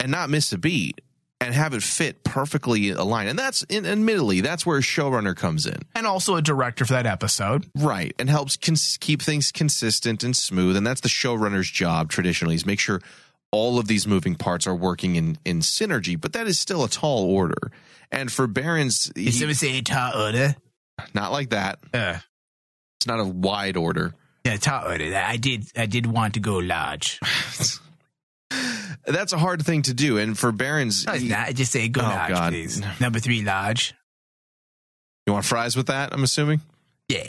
[0.00, 1.00] and not miss a beat
[1.40, 3.28] and have it fit perfectly aligned.
[3.28, 5.78] And that's, and admittedly, that's where a showrunner comes in.
[5.94, 7.66] And also a director for that episode.
[7.76, 8.12] Right.
[8.18, 10.76] And helps cons- keep things consistent and smooth.
[10.76, 13.00] And that's the showrunner's job traditionally is make sure
[13.52, 16.88] all of these moving parts are working in, in synergy, but that is still a
[16.88, 17.70] tall order.
[18.10, 20.56] And for Berens, he- say tall order?
[21.14, 21.78] not like that.
[21.94, 22.18] Uh,
[22.98, 24.12] It's not a wide order.
[24.44, 25.14] yeah, tall order.
[25.14, 27.20] I did, I did want to go large.
[29.06, 30.18] That's a hard thing to do.
[30.18, 31.54] And for Berens, No, not.
[31.54, 32.52] Just say go Oh, large, God.
[32.52, 32.82] please.
[33.00, 33.94] Number three, large.
[35.26, 36.12] you want fries with that?
[36.12, 36.60] I'm assuming.
[37.08, 37.26] Yeah.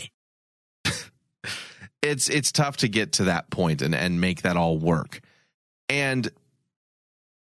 [2.01, 5.21] it's it's tough to get to that point and and make that all work.
[5.89, 6.29] And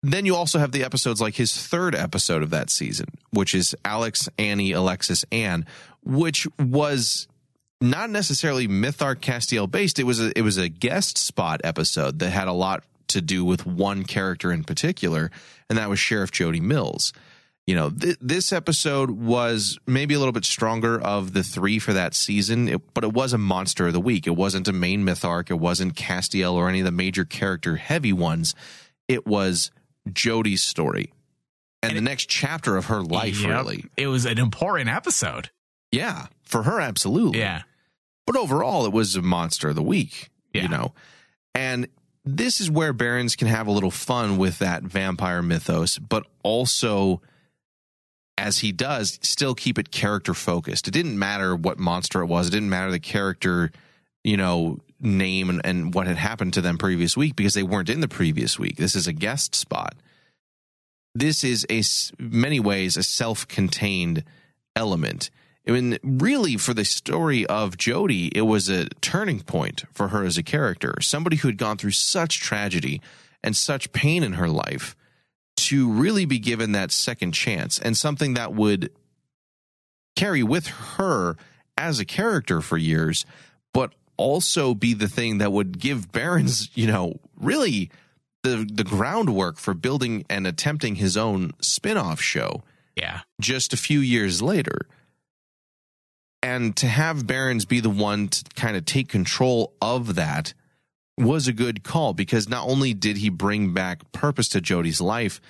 [0.02, 3.74] then you also have the episodes like his third episode of that season, which is
[3.84, 5.64] Alex, Annie, Alexis, Anne,
[6.02, 7.26] which was
[7.80, 9.98] not necessarily myth arc Castiel based.
[9.98, 13.44] It was a it was a guest spot episode that had a lot to do
[13.44, 15.30] with one character in particular,
[15.68, 17.12] and that was Sheriff Jody Mills.
[17.66, 21.94] You know, th- this episode was maybe a little bit stronger of the three for
[21.94, 24.26] that season, it, but it was a monster of the week.
[24.26, 25.50] It wasn't a main myth arc.
[25.50, 28.54] It wasn't Castiel or any of the major character heavy ones.
[29.08, 29.70] It was
[30.12, 31.12] Jody's story
[31.82, 33.48] and, And the it- next chapter of her life, Yep.
[33.50, 33.84] really.
[33.96, 35.48] It was an important episode.
[35.90, 37.38] Yeah, for her, absolutely.
[37.38, 37.62] Yeah.
[38.26, 40.62] But overall, it was a monster of the week, Yeah.
[40.64, 40.92] you know.
[41.54, 41.88] And
[42.24, 47.20] this is where Berens can have a little fun with that vampire mythos, but also,
[48.38, 50.88] as he does, still keep it character focused.
[50.88, 53.70] It didn't matter what monster it was, it didn't matter the character,
[54.22, 57.90] you know, name and, and what had happened to them previous week because they weren't
[57.90, 58.76] in the previous week.
[58.76, 59.94] This is a guest spot.
[61.14, 61.82] This is a
[62.18, 64.24] many ways a self-contained
[64.74, 65.30] element.
[65.66, 70.24] I mean, really, for the story of Jodie, it was a turning point for her
[70.24, 70.94] as a character.
[71.00, 73.00] Somebody who had gone through such tragedy
[73.42, 74.94] and such pain in her life
[75.56, 78.90] to really be given that second chance and something that would
[80.16, 81.36] carry with her
[81.78, 83.24] as a character for years,
[83.72, 87.90] but also be the thing that would give Berens, you know, really
[88.42, 92.62] the the groundwork for building and attempting his own spin-off show
[92.96, 93.20] Yeah.
[93.40, 94.86] just a few years later.
[96.44, 100.52] And to have Berens be the one to kind of take control of that
[101.16, 105.40] was a good call because not only did he bring back purpose to Jody's life,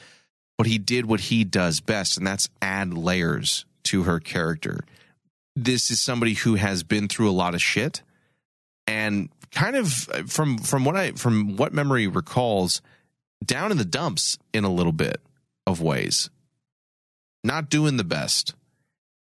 [0.56, 4.84] but he did what he does best, and that's add layers to her character.
[5.56, 8.02] This is somebody who has been through a lot of shit
[8.86, 12.82] and kind of uh, from from what I from what memory recalls
[13.44, 15.20] down in the dumps in a little bit
[15.66, 16.30] of ways
[17.44, 18.54] not doing the best.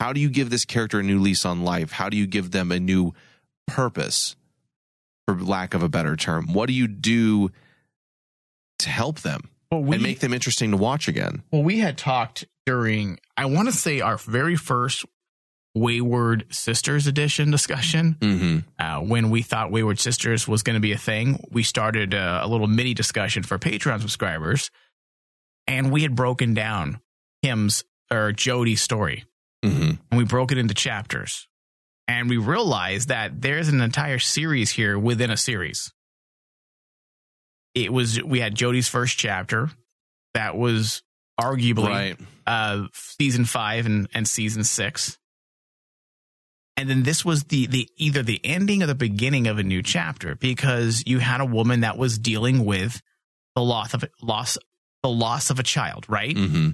[0.01, 1.93] How do you give this character a new lease on life?
[1.93, 3.13] How do you give them a new
[3.67, 4.35] purpose,
[5.27, 6.55] for lack of a better term?
[6.55, 7.51] What do you do
[8.79, 11.43] to help them Well, we, and make them interesting to watch again?
[11.53, 15.05] well, we had talked during, I want to say, our very first
[15.75, 18.17] Wayward Sisters edition discussion.
[18.21, 18.59] Mm-hmm.
[18.83, 22.41] Uh, when we thought Wayward Sisters was going to be a thing, we started uh,
[22.43, 24.71] a little mini discussion for Patreon subscribers,
[25.67, 27.01] and we had broken down
[27.45, 29.25] Kim's or Jody's story.
[29.65, 29.91] Mm-hmm.
[30.11, 31.47] and we broke it into chapters.
[32.09, 35.93] And we realized that there's an entire series here within a series.
[37.75, 39.71] It was we had Jody's first chapter
[40.35, 41.03] that was
[41.41, 42.17] arguably Right.
[42.47, 45.19] uh season 5 and and season 6.
[46.77, 49.83] And then this was the the either the ending or the beginning of a new
[49.83, 53.01] chapter because you had a woman that was dealing with
[53.55, 54.59] the loss of loss
[55.03, 56.35] the loss of a child, right?
[56.35, 56.71] Mm-hmm.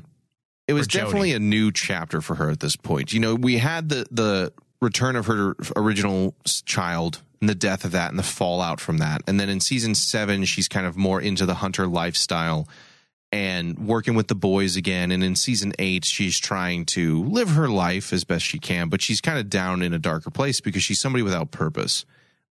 [0.69, 3.13] It was definitely a new chapter for her at this point.
[3.13, 7.93] You know, we had the the return of her original child and the death of
[7.93, 9.23] that and the fallout from that.
[9.27, 12.69] And then in season seven, she's kind of more into the hunter lifestyle
[13.33, 15.11] and working with the boys again.
[15.11, 19.03] And in season eight, she's trying to live her life as best she can, but
[19.03, 22.05] she's kind of down in a darker place because she's somebody without purpose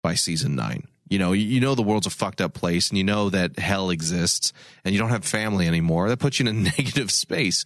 [0.02, 0.88] by season nine.
[1.08, 3.90] You know, you know the world's a fucked up place and you know that hell
[3.90, 4.52] exists
[4.84, 6.08] and you don't have family anymore.
[6.08, 7.64] That puts you in a negative space.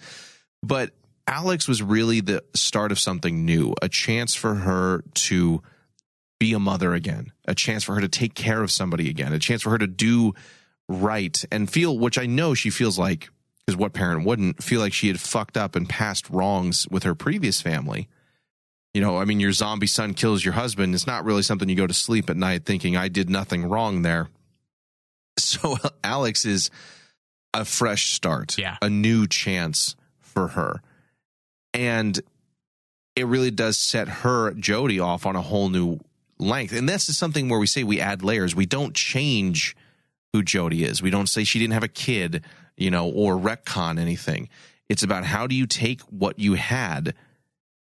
[0.63, 0.93] But
[1.27, 5.63] Alex was really the start of something new, a chance for her to
[6.39, 9.39] be a mother again, a chance for her to take care of somebody again, a
[9.39, 10.35] chance for her to do
[10.89, 13.29] right and feel, which I know she feels like,
[13.65, 17.15] because what parent wouldn't feel like she had fucked up and passed wrongs with her
[17.15, 18.09] previous family.
[18.95, 20.95] You know, I mean, your zombie son kills your husband.
[20.95, 24.03] It's not really something you go to sleep at night thinking, I did nothing wrong
[24.03, 24.29] there.
[25.39, 26.71] So Alex is
[27.53, 28.77] a fresh start, Yeah.
[28.81, 29.95] a new chance
[30.37, 30.83] for her.
[31.73, 32.21] And
[33.15, 35.99] it really does set her, Jody, off on a whole new
[36.39, 36.75] length.
[36.75, 38.55] And this is something where we say we add layers.
[38.55, 39.75] We don't change
[40.35, 41.01] who Jody is.
[41.01, 42.45] We don't say she didn't have a kid,
[42.77, 44.51] you know, or retcon anything.
[44.91, 47.15] It's about how do you take what you had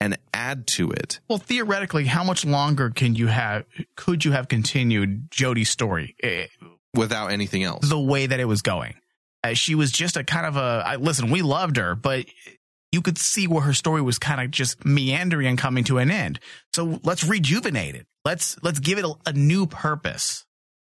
[0.00, 1.18] and add to it.
[1.28, 3.64] Well, theoretically, how much longer can you have?
[3.96, 6.46] Could you have continued Jody's story eh,
[6.94, 7.88] without anything else.
[7.88, 8.94] the way that it was going?
[9.44, 10.82] Uh, she was just a kind of a.
[10.86, 12.26] I, listen, we loved her, but
[12.92, 16.10] you could see where her story was kind of just meandering and coming to an
[16.10, 16.40] end.
[16.74, 18.06] So let's rejuvenate it.
[18.24, 20.46] Let's let's give it a, a new purpose,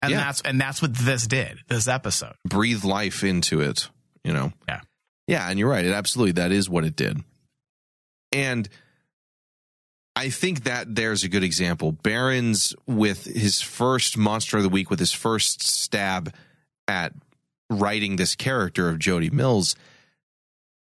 [0.02, 0.18] and Yeah.
[0.18, 1.58] that's and that's what this did.
[1.68, 2.34] This episode.
[2.48, 3.88] breathe life into it,
[4.24, 4.52] you know?
[4.68, 4.80] Yeah.
[5.26, 5.84] Yeah, and you're right.
[5.84, 7.18] It absolutely that is what it did.
[8.30, 8.68] And
[10.14, 11.92] I think that there's a good example.
[11.92, 16.32] Berens with his first monster of the week, with his first stab
[16.88, 17.12] at
[17.70, 19.76] writing this character of Jody Mills,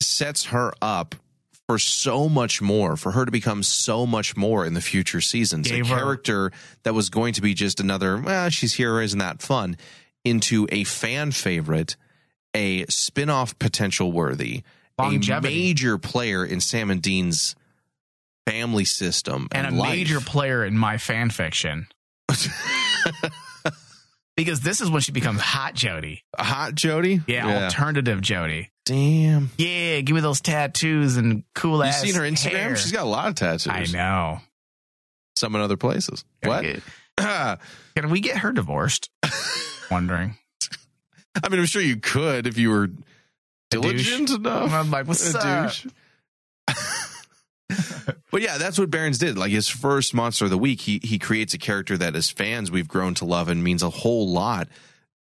[0.01, 1.15] sets her up
[1.67, 5.67] for so much more, for her to become so much more in the future seasons.
[5.69, 6.51] Gave a her- character
[6.83, 9.77] that was going to be just another, well, she's here, isn't that fun?
[10.23, 11.95] Into a fan favorite,
[12.55, 14.63] a spin off potential worthy,
[14.99, 17.55] a major player in Sam and Dean's
[18.47, 19.89] family system and and, a life.
[19.89, 21.87] major player in my fan fiction.
[24.35, 26.23] because this is when she becomes hot Jody.
[26.37, 27.21] hot Jody.
[27.27, 28.71] Yeah, alternative Jody.
[28.85, 29.49] Damn.
[29.57, 32.01] Yeah, give me those tattoos and cool You ass.
[32.01, 32.51] seen her Instagram?
[32.51, 32.75] hair.
[32.75, 33.67] She's got a lot of tattoos.
[33.67, 34.39] I know.
[35.35, 36.23] Some in other places.
[36.43, 36.63] What?
[37.17, 37.57] Can,
[37.95, 39.09] can we get her divorced?
[39.91, 40.37] Wondering.
[41.43, 42.89] I mean, I'm sure you could if you were
[43.69, 44.71] diligent enough.
[44.71, 45.67] I'm like, what's A up?
[45.71, 45.87] douche.
[48.31, 49.37] but yeah, that's what Berens did.
[49.37, 52.71] Like his first monster of the week, he he creates a character that as fans
[52.71, 54.67] we've grown to love and means a whole lot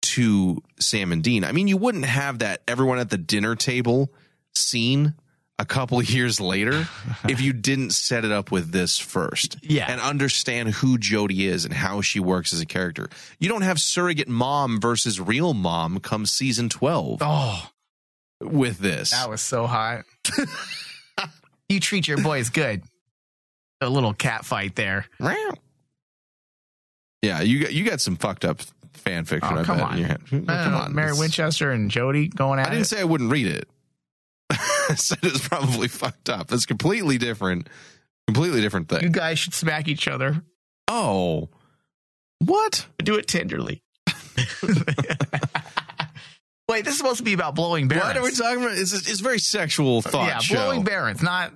[0.02, 1.44] to Sam and Dean.
[1.44, 4.12] I mean, you wouldn't have that everyone at the dinner table
[4.54, 5.14] scene
[5.60, 6.88] a couple years later
[7.30, 9.56] if you didn't set it up with this first.
[9.62, 9.86] Yeah.
[9.90, 13.08] And understand who Jody is and how she works as a character.
[13.40, 17.70] You don't have surrogate mom versus real mom come season 12 Oh,
[18.42, 19.12] with this.
[19.12, 20.04] that was so hot.
[21.74, 22.84] you treat your boys good.
[23.82, 25.06] A little cat fight there.
[27.22, 28.62] Yeah, you got you got some fucked up
[28.94, 29.58] fan fiction.
[29.58, 29.94] Oh, I come bet, on.
[29.94, 30.22] in your head.
[30.32, 32.84] Uh, I don't come know, on, Mary It's- Winchester and Jody going at I didn't
[32.84, 32.86] it.
[32.90, 33.68] say I wouldn't read it.
[34.50, 36.52] I said it's probably fucked up.
[36.52, 37.68] It's completely different.
[38.28, 39.00] Completely different thing.
[39.02, 39.12] you thing.
[39.14, 40.42] guys should smack each other.
[40.88, 41.50] Oh,
[42.40, 42.86] what?
[43.04, 43.82] Do it tenderly.
[46.70, 48.06] Wait, this is supposed to be about blowing Berens.
[48.06, 48.78] What are we talking about?
[48.78, 50.56] It's it's very sexual thought yeah, show.
[50.56, 51.52] blowing Berens, not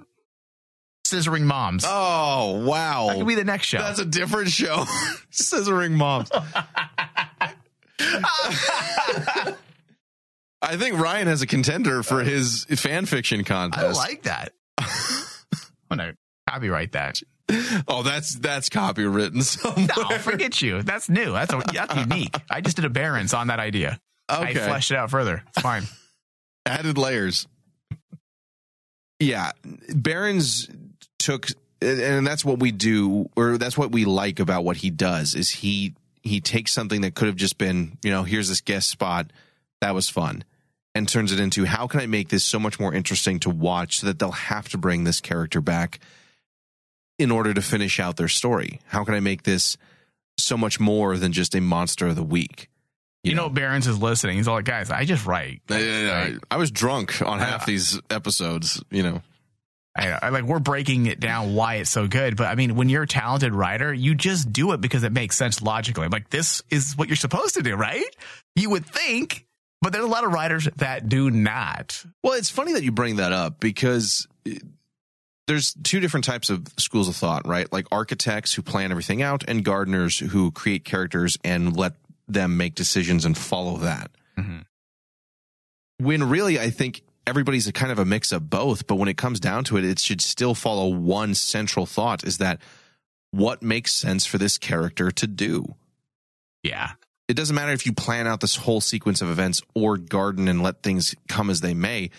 [1.12, 1.84] scissoring moms.
[1.88, 3.80] oh wow, that could be the next show.
[3.80, 4.86] that's a different show.
[5.32, 6.30] Scissoring moms.
[10.62, 13.86] I think Ryan has a contender for his fan fiction contest.
[13.86, 14.54] I like that.
[14.78, 14.88] I'm
[15.90, 16.14] gonna
[16.50, 17.20] copyright that.
[17.88, 19.88] Oh, that's that's copywritten somewhere.
[19.98, 20.82] No, forget you.
[20.82, 21.32] That's new.
[21.32, 22.36] That's a, that's unique.
[22.50, 24.00] I just did a Berens on that idea.
[24.30, 25.44] Okay, I fleshed it out further.
[25.50, 25.84] It's fine.
[26.66, 27.48] added layers.
[29.20, 29.52] Yeah,
[29.96, 30.68] Berens
[31.20, 31.48] took,
[31.82, 35.36] and that's what we do, or that's what we like about what he does.
[35.36, 35.94] Is he
[36.24, 39.32] he takes something that could have just been, you know, here's this guest spot
[39.82, 40.44] that was fun,
[40.96, 44.00] and turns it into how can I make this so much more interesting to watch
[44.00, 46.00] so that they'll have to bring this character back
[47.20, 48.80] in order to finish out their story.
[48.88, 49.78] How can I make this
[50.38, 52.70] so much more than just a monster of the week?
[53.24, 54.38] You know, Berens is listening.
[54.38, 55.62] He's all like, guys, I just write.
[55.70, 55.76] I,
[56.12, 59.22] I- I was drunk on half these episodes, you know.
[59.98, 62.88] I, I like we're breaking it down why it's so good, but I mean, when
[62.90, 66.08] you're a talented writer, you just do it because it makes sense logically.
[66.08, 68.06] Like this is what you're supposed to do, right?
[68.56, 69.46] You would think,
[69.82, 72.04] but there's a lot of writers that do not.
[72.24, 74.64] Well, it's funny that you bring that up because it-
[75.48, 77.72] there's two different types of schools of thought, right?
[77.72, 81.94] Like architects who plan everything out and gardeners who create characters and let
[82.28, 84.12] them make decisions and follow that.
[84.38, 84.66] Mhm.
[86.00, 89.18] When really, I think everybody's a kind of a mix of both, but when it
[89.18, 92.62] comes down to it, it should still follow one central thought is that
[93.32, 95.76] what makes sense for this character to do?
[96.64, 96.92] Yeah,
[97.28, 100.64] it doesn't matter if you plan out this whole sequence of events or garden and
[100.64, 102.10] let things come as they may.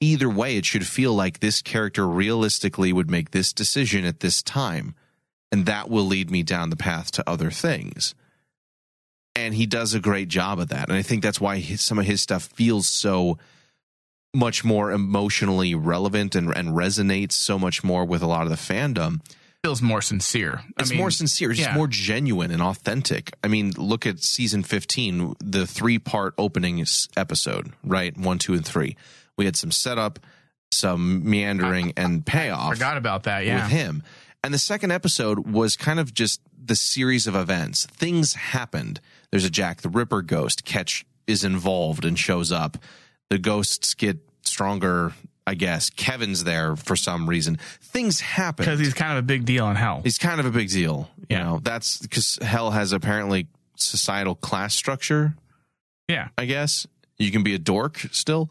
[0.00, 4.42] either way, it should feel like this character realistically would make this decision at this
[4.42, 4.94] time.
[5.50, 8.14] And that will lead me down the path to other things.
[9.36, 10.88] And he does a great job of that.
[10.88, 13.38] And I think that's why his, some of his stuff feels so
[14.34, 18.56] much more emotionally relevant and, and resonates so much more with a lot of the
[18.56, 19.20] fandom.
[19.62, 20.60] Feels more sincere.
[20.76, 21.50] I It's mean, more sincere.
[21.50, 23.32] It's just more genuine and authentic.
[23.42, 26.84] I mean, look at season 15, the three part opening
[27.16, 28.14] episode, right?
[28.16, 28.96] One, two, and three.
[29.38, 30.18] We had some setup,
[30.70, 33.46] some meandering, and payoff I Forgot about that.
[33.46, 33.62] Yeah.
[33.62, 34.02] with him.
[34.42, 37.86] And the second episode was kind of just the series of events.
[37.86, 39.00] Things happened.
[39.30, 40.66] There's a Jack the Ripper ghost.
[40.66, 42.76] Ketch is involved and shows up.
[43.30, 45.12] The ghosts get stronger,
[45.46, 45.90] I guess.
[45.90, 47.58] Kevin's there for some reason.
[47.80, 48.64] Things happen.
[48.64, 50.00] Because he's kind of a big deal in hell.
[50.04, 51.10] He's kind of a big deal.
[51.18, 51.42] You Yeah.
[51.44, 53.46] know, that's because hell has apparently
[53.76, 55.34] societal class structure,
[56.08, 56.28] Yeah.
[56.38, 56.86] I guess.
[57.18, 58.50] You can be a dork still.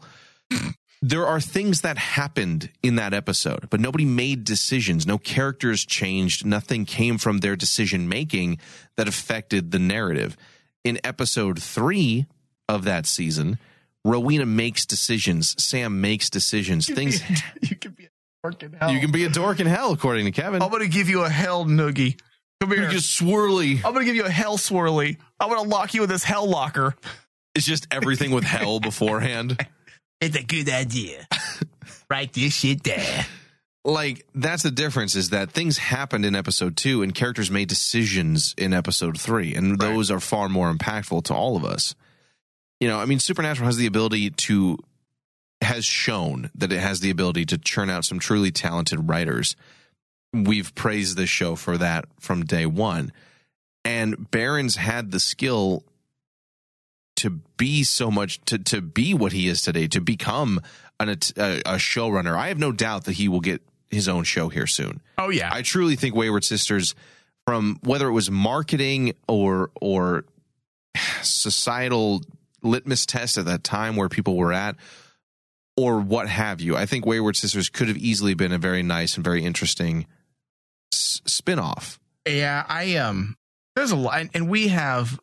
[1.02, 5.06] there are things that happened in that episode, but nobody made decisions.
[5.06, 6.44] No characters changed.
[6.46, 8.58] Nothing came from their decision making
[8.96, 10.36] that affected the narrative.
[10.82, 12.26] In episode three
[12.68, 13.58] of that season,
[14.04, 15.54] Rowena makes decisions.
[15.62, 16.86] Sam makes decisions.
[16.86, 17.22] Things
[17.62, 18.08] you can be a
[18.42, 18.90] dork in hell.
[18.92, 20.62] you can be a dork in hell, according to Kevin.
[20.62, 22.18] I'm gonna give you a hell noogie.
[22.60, 22.82] Come here.
[22.82, 23.76] You're just swirly.
[23.84, 25.16] I'm gonna give you a hell swirly.
[25.40, 26.94] I'm gonna lock you in this hell locker.
[27.54, 29.66] It's just everything with hell beforehand.
[30.20, 31.26] It's a good idea.
[32.10, 33.24] Write this shit down.
[33.86, 38.54] Like that's the difference is that things happened in episode two and characters made decisions
[38.56, 41.94] in episode three, and those are far more impactful to all of us.
[42.84, 44.76] You know, I mean, Supernatural has the ability to
[45.62, 49.56] has shown that it has the ability to churn out some truly talented writers.
[50.34, 53.10] We've praised this show for that from day one.
[53.86, 55.82] And Berens had the skill
[57.16, 60.60] to be so much to to be what he is today, to become
[61.00, 62.36] an, a, a showrunner.
[62.36, 65.00] I have no doubt that he will get his own show here soon.
[65.16, 65.48] Oh yeah.
[65.50, 66.94] I truly think Wayward Sisters,
[67.46, 70.26] from whether it was marketing or or
[71.22, 72.20] societal
[72.64, 74.76] litmus test at that time where people were at,
[75.76, 79.16] or what have you, I think Wayward Sisters could have easily been a very nice
[79.16, 80.06] and very interesting
[80.92, 81.98] s- spin-off.
[82.26, 83.36] Yeah, I um
[83.76, 85.18] there's a lot and we have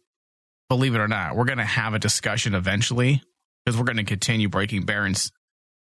[0.69, 3.21] believe it or not, we're gonna have a discussion eventually
[3.65, 5.31] because we're gonna continue breaking Berens'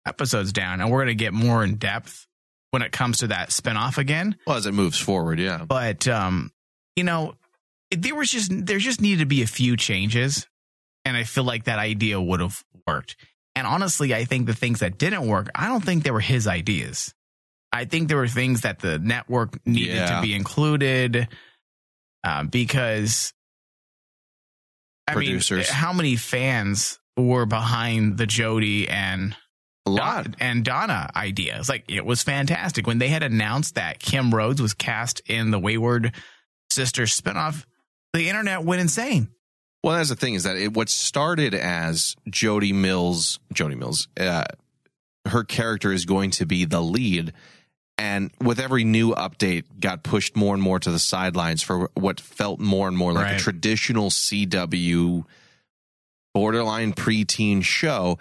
[0.05, 2.27] episodes down and we're gonna get more in depth
[2.71, 4.35] when it comes to that spinoff again.
[4.45, 5.65] Well, as it moves forward, yeah.
[5.65, 6.51] But um,
[6.95, 7.33] you know,
[7.95, 10.45] there was just there just needed to be a few changes,
[11.05, 13.15] and I feel like that idea would have worked.
[13.55, 16.47] And honestly, I think the things that didn't work, I don't think they were his
[16.47, 17.13] ideas.
[17.71, 20.15] I think there were things that the network needed Yeah.
[20.15, 21.27] to be included
[22.23, 23.33] um, because
[25.07, 25.67] I Producers.
[25.67, 29.35] mean, how many fans were behind the Jody and
[29.85, 30.23] A lot.
[30.25, 31.67] Don- and Donna ideas.
[31.69, 35.59] Like it was fantastic when they had announced that Kim Rhodes was cast in the
[35.59, 36.13] Wayward
[36.71, 37.65] Sisters spinoff.
[38.13, 39.29] The internet went insane.
[39.83, 44.43] Well, that's the thing is that it, what started as Jody Mills, Jody Mills, uh,
[45.25, 47.31] her character is going to be the lead,
[47.97, 52.19] and with every new update, got pushed more and more to the sidelines for what
[52.19, 53.35] felt more and more like Right.
[53.35, 55.23] a traditional CW
[56.33, 58.17] borderline preteen show.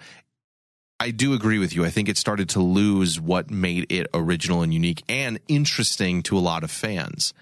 [0.99, 1.85] I do agree with you.
[1.85, 6.37] I think it started to lose what made it original and unique and interesting to
[6.37, 7.33] a lot of fans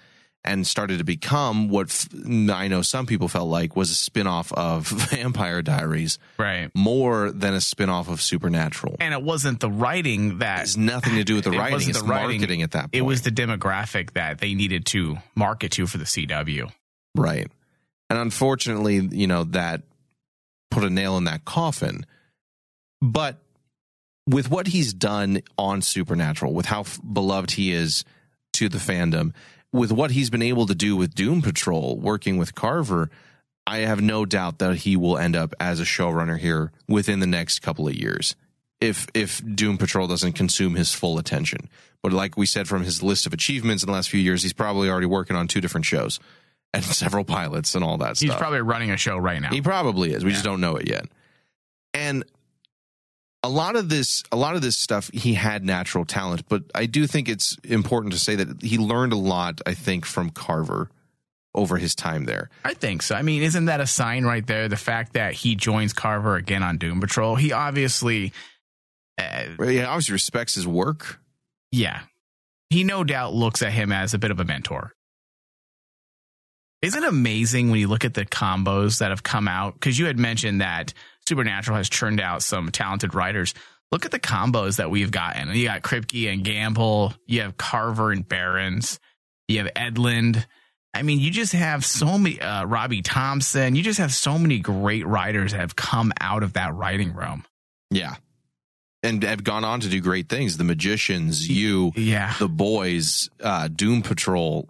[0.48, 2.08] and started to become what f-
[2.50, 6.70] I know some people felt like was a spin-off of Vampire Diaries Right.
[6.74, 8.96] more than a spin-off of Supernatural.
[9.00, 11.88] And it wasn't the writing It that has nothing to do with the It writing.
[11.90, 12.40] It's the writing.
[12.40, 12.94] marketing at that point.
[12.94, 16.70] it was the demographic that they needed to market to for the CW.
[17.14, 17.48] Right.
[18.10, 19.82] And unfortunately, you know, that
[20.70, 22.04] put a nail in that coffin.
[23.00, 23.38] But
[24.26, 28.04] with what he's done on Supernatural, with how f- beloved he is
[28.54, 29.32] to the fandom,
[29.72, 33.10] with what he's been able to do with Doom Patrol, working with Carver,
[33.66, 37.26] I have no doubt that he will end up as a showrunner here within the
[37.26, 38.34] next couple of years.
[38.80, 41.68] If if Doom Patrol doesn't consume his full attention.
[42.02, 44.52] But like we said from his list of achievements in the last few years, he's
[44.52, 46.20] probably already working on two different shows
[46.72, 48.30] and several pilots and all that He's stuff.
[48.30, 49.50] He's probably running a show right now.
[49.50, 50.24] He probably is.
[50.24, 51.06] We just don't know it yet.
[51.92, 52.24] And
[53.42, 56.86] a lot of this, a lot of this stuff, he had natural talent, but I
[56.86, 59.60] do think it's important to say that he learned a lot.
[59.66, 60.90] I think from Carver
[61.54, 62.50] over his time there.
[62.64, 63.14] I think so.
[63.14, 64.68] I mean, isn't that a sign right there?
[64.68, 67.36] The fact that he joins Carver again on Doom Patrol.
[67.36, 68.32] He obviously,
[69.18, 71.18] uh, He obviously respects his work.
[71.72, 72.02] yeah,
[72.70, 74.92] he no doubt looks at him as a bit of a mentor.
[76.82, 79.74] Isn't it amazing when you look at the combos that have come out?
[79.74, 80.92] Because you had mentioned that
[81.28, 83.54] Supernatural has churned out some talented writers.
[83.90, 85.48] look at the combos that we've gotten.
[85.54, 87.14] You got Kripke and Gamble.
[87.26, 89.00] You have Carver and Berens.
[89.48, 90.44] You have Edlund.
[90.92, 93.74] I mean, you just have so many, uh, Robbie Thompson.
[93.76, 97.46] You just have so many great writers that have come out of that writing room.
[97.90, 98.16] Yeah.
[99.02, 100.56] And have gone on to do great things.
[100.58, 102.34] The Magicians, you, Yeah.
[102.38, 104.68] the boys, uh, Doom Patrol.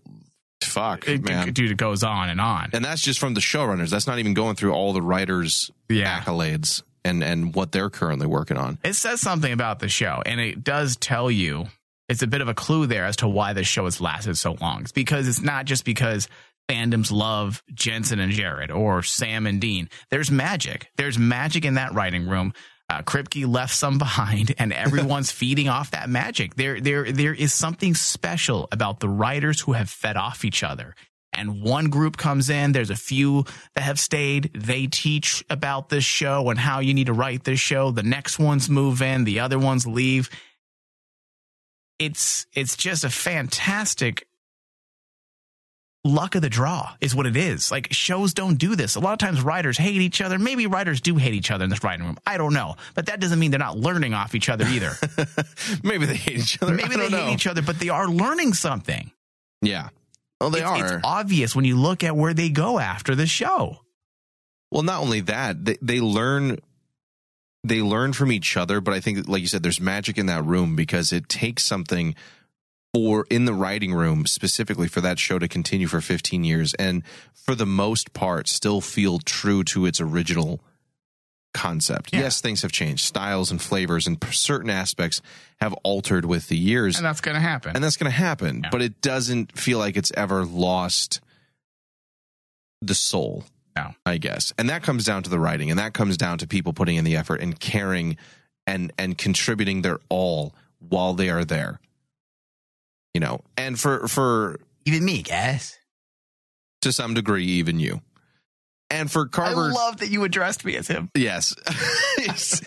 [0.62, 1.52] Fuck, It, man.
[1.52, 2.70] dude, it goes on and on.
[2.72, 3.90] and that's just from the showrunners.
[3.90, 6.20] That's not even going through all the writers' Yeah.
[6.20, 8.78] accolades and and what they're currently working on.
[8.84, 11.66] it says something about the show and it does tell you
[12.08, 14.56] it's a bit of a clue there as to why the show has lasted so
[14.60, 16.28] long it's because it's not just because
[16.68, 21.94] fandoms love jensen and jared or sam and dean there's magic there's magic in that
[21.94, 22.52] writing room
[22.90, 26.54] uh, Kripke left some behind, and everyone's feeding off that magic.
[26.54, 30.94] There, there, there is something special about the writers who have fed off each other.
[31.32, 32.72] And one group comes in.
[32.72, 34.50] There's a few that have stayed.
[34.54, 37.90] They teach about this show and how you need to write this show.
[37.90, 39.24] The next ones move in.
[39.24, 40.30] The other ones leave.
[41.98, 44.27] It's it's just a fantastic
[46.08, 47.70] luck of the draw is what it is.
[47.70, 48.96] Like shows don't do this.
[48.96, 50.38] A lot of times writers hate each other.
[50.38, 52.18] Maybe writers do hate each other in this writing room.
[52.26, 52.76] I don't know.
[52.94, 54.92] But that doesn't mean they're not learning off each other either.
[55.82, 56.74] Maybe they hate each other.
[56.74, 57.32] Maybe they don't hate know.
[57.32, 59.10] each other, but they are learning something.
[59.62, 59.90] Yeah.
[60.40, 60.96] Well, they it's, are.
[60.96, 63.78] It's obvious when you look at where they go after the show.
[64.70, 66.58] Well, not only that, they, they learn
[67.64, 70.44] they learn from each other, but I think like you said there's magic in that
[70.44, 72.14] room because it takes something
[72.94, 77.02] for in the writing room specifically for that show to continue for 15 years and
[77.34, 80.60] for the most part still feel true to its original
[81.54, 82.12] concept.
[82.12, 82.20] Yeah.
[82.20, 83.04] Yes, things have changed.
[83.04, 85.20] Styles and flavors and certain aspects
[85.60, 87.72] have altered with the years And that's going to happen.
[87.74, 88.70] and that's going to happen, Yeah.
[88.70, 91.20] but it doesn't feel like it's ever lost
[92.80, 93.44] the soul.
[93.76, 93.94] No.
[94.04, 94.52] I guess.
[94.58, 97.04] And that comes down to the writing and that comes down to people putting in
[97.04, 98.16] the effort and caring
[98.66, 101.80] and and contributing their all while they are there.
[103.14, 105.76] You know, and for for Even me, guys.
[106.82, 108.00] to some degree even you.
[108.90, 111.10] And for Carver I love that you addressed me as him.
[111.14, 111.54] yes.
[112.18, 112.62] Yes.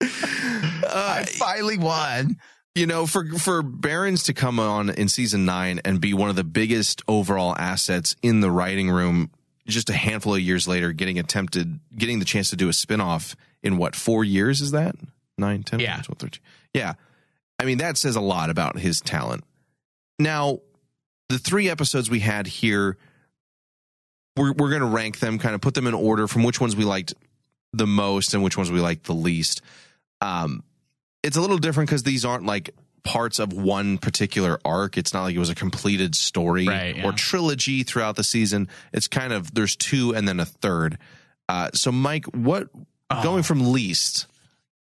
[0.02, 2.36] I uh, finally won.
[2.74, 6.36] you know, for for Berens to come on in season nine and be one of
[6.36, 9.30] the biggest overall assets in the writing room,
[9.66, 13.34] just a handful of years later, getting attempted, getting the chance to do a spinoff
[13.62, 14.94] in what four years is that?
[15.38, 16.00] Nine, ten, Yeah.
[16.02, 16.40] 12, 13.
[16.74, 16.94] yeah.
[17.58, 19.44] I mean, that says a lot about his talent.
[20.18, 20.60] Now,
[21.28, 22.96] the three episodes we had here,
[24.36, 26.76] we're we're going to rank them, kind of put them in order from which ones
[26.76, 27.14] we liked
[27.72, 29.62] the most and which ones we liked the least.
[30.20, 30.62] Um,
[31.22, 32.70] it's a little different because these aren't like
[33.02, 34.96] parts of one particular arc.
[34.96, 37.04] It's not like it was a completed story Right, yeah.
[37.06, 38.68] or trilogy throughout the season.
[38.92, 40.98] It's kind of there's two and then a third.
[41.48, 42.68] Uh, so, Mike, what
[43.10, 43.22] Oh.
[43.22, 44.26] going from least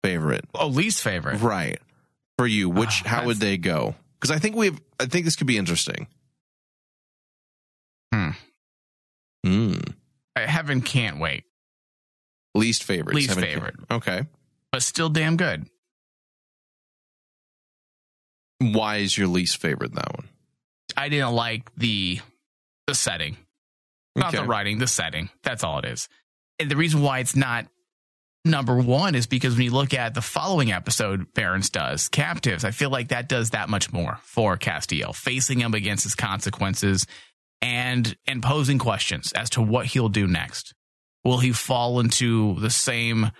[0.04, 1.40] favorite, Oh, least favorite.
[1.40, 1.78] right,
[2.36, 2.68] for you?
[2.68, 3.94] Which Oh, how would they go?
[4.20, 4.80] Because I think we have.
[4.98, 6.06] I think this could be interesting.
[8.12, 8.30] Hmm.
[9.44, 9.74] Hmm.
[10.36, 11.44] Uh, Heaven can't wait,
[12.54, 13.14] Least favorite.
[13.16, 13.76] Least Seven- favorite.
[13.90, 14.26] Okay.
[14.72, 15.66] but still damn good.
[18.58, 20.28] Why is your least favorite that one?
[20.96, 22.20] I didn't like the
[22.86, 23.36] the setting,
[24.16, 24.38] not Okay.
[24.42, 25.30] the writing, the setting.
[25.42, 26.08] That's all it is.
[26.58, 27.66] And the reason why it's not
[28.44, 32.64] number one is because when you look at the following episode, Berens does captives.
[32.64, 37.06] I feel like that does that much more for Castiel, facing him against his consequences
[37.62, 40.74] and and posing questions as to what he'll do next.
[41.24, 43.30] Will he fall into the same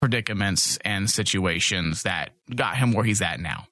[0.00, 3.66] predicaments and situations that got him where he's at now?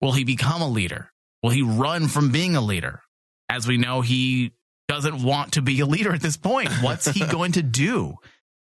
[0.00, 1.10] Will he become a leader?
[1.42, 3.02] Will he run from being a leader?
[3.48, 4.52] As we know, he
[4.88, 6.70] doesn't want to be a leader at this point.
[6.80, 8.14] What's he going to do?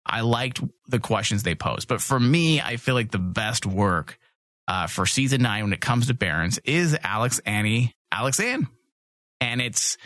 [0.05, 1.87] I liked the questions they posed.
[1.87, 4.17] But for me, I feel like the best work
[4.67, 8.67] uh, for season nine when it comes to Berens is Alex Annie, Alex Ann.
[9.39, 9.97] And it's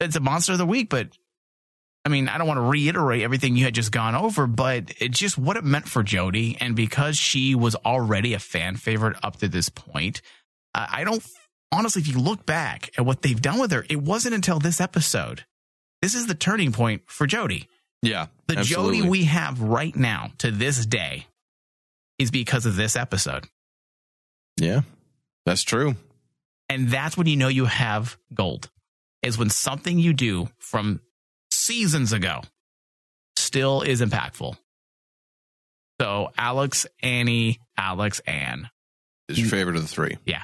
[0.00, 1.08] it's a monster of the week, but
[2.04, 5.18] I mean, I don't want to reiterate everything you had just gone over, but it's
[5.18, 9.38] just what it meant for Jody, And because she was already a fan favorite up
[9.38, 10.22] to this point,
[10.72, 11.24] I don't
[11.72, 14.80] honestly, if you look back at what they've done with her, it wasn't until this
[14.80, 15.44] episode.
[16.02, 17.66] This is the turning point for Jodie.
[18.02, 18.26] Yeah.
[18.46, 19.00] The absolutely.
[19.00, 21.26] Jodie we have right now to this day
[22.18, 23.46] is because of this episode.
[24.58, 24.82] Yeah.
[25.44, 25.96] That's true.
[26.68, 28.70] And that's when you know you have gold,
[29.22, 31.00] is when something you do from
[31.50, 32.42] seasons ago
[33.36, 34.56] still is impactful.
[36.00, 38.68] So Alex, Annie, Alex, Anne.
[39.28, 40.18] Is your favorite of the three?
[40.24, 40.42] Yeah.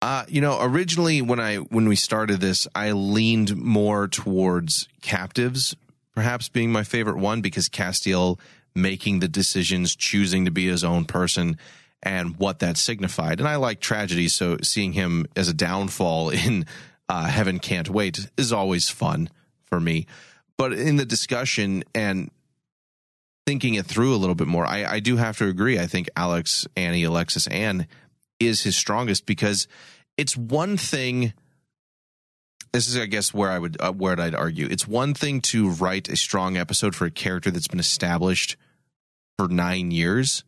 [0.00, 5.74] Uh, you know, originally when I when we started this, I leaned more towards captives,
[6.14, 8.38] perhaps being my favorite one because Castiel
[8.74, 11.56] making the decisions, choosing to be his own person,
[12.02, 13.38] and what that signified.
[13.38, 16.66] And I like tragedy, so seeing him as a downfall in
[17.08, 19.30] uh, Heaven Can't Wait is always fun
[19.64, 20.06] for me.
[20.56, 22.30] But in the discussion and
[23.46, 25.78] thinking it through a little bit more, I, I do have to agree.
[25.78, 27.86] I think Alex, Annie, Alexis, Anne
[28.38, 29.66] is his strongest because
[30.16, 31.32] it's one thing.
[32.74, 34.66] This is, I guess, where I would uh, where I'd argue.
[34.68, 38.56] It's one thing to write a strong episode for a character that's been established
[39.38, 40.42] for nine years.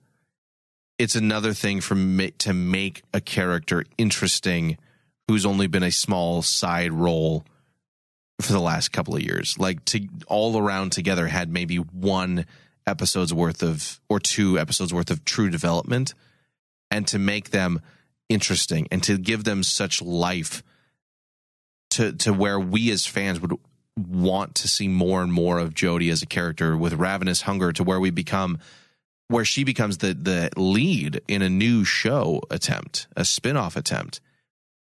[0.98, 4.76] It's another thing for ma- to make a character interesting
[5.28, 7.44] who's only been a small side role
[8.40, 9.56] for the last couple of years.
[9.56, 12.44] Like to all around together had maybe one
[12.88, 16.12] episode's worth of or two episodes worth of true development
[16.90, 17.80] and to make them
[18.28, 20.64] interesting and to give them such life
[21.96, 23.52] to to where we as fans would
[23.96, 27.82] want to see more and more of Jodie as a character with ravenous hunger to
[27.82, 28.58] where we become
[29.28, 34.20] where she becomes the the lead in a new show attempt, a spin-off attempt.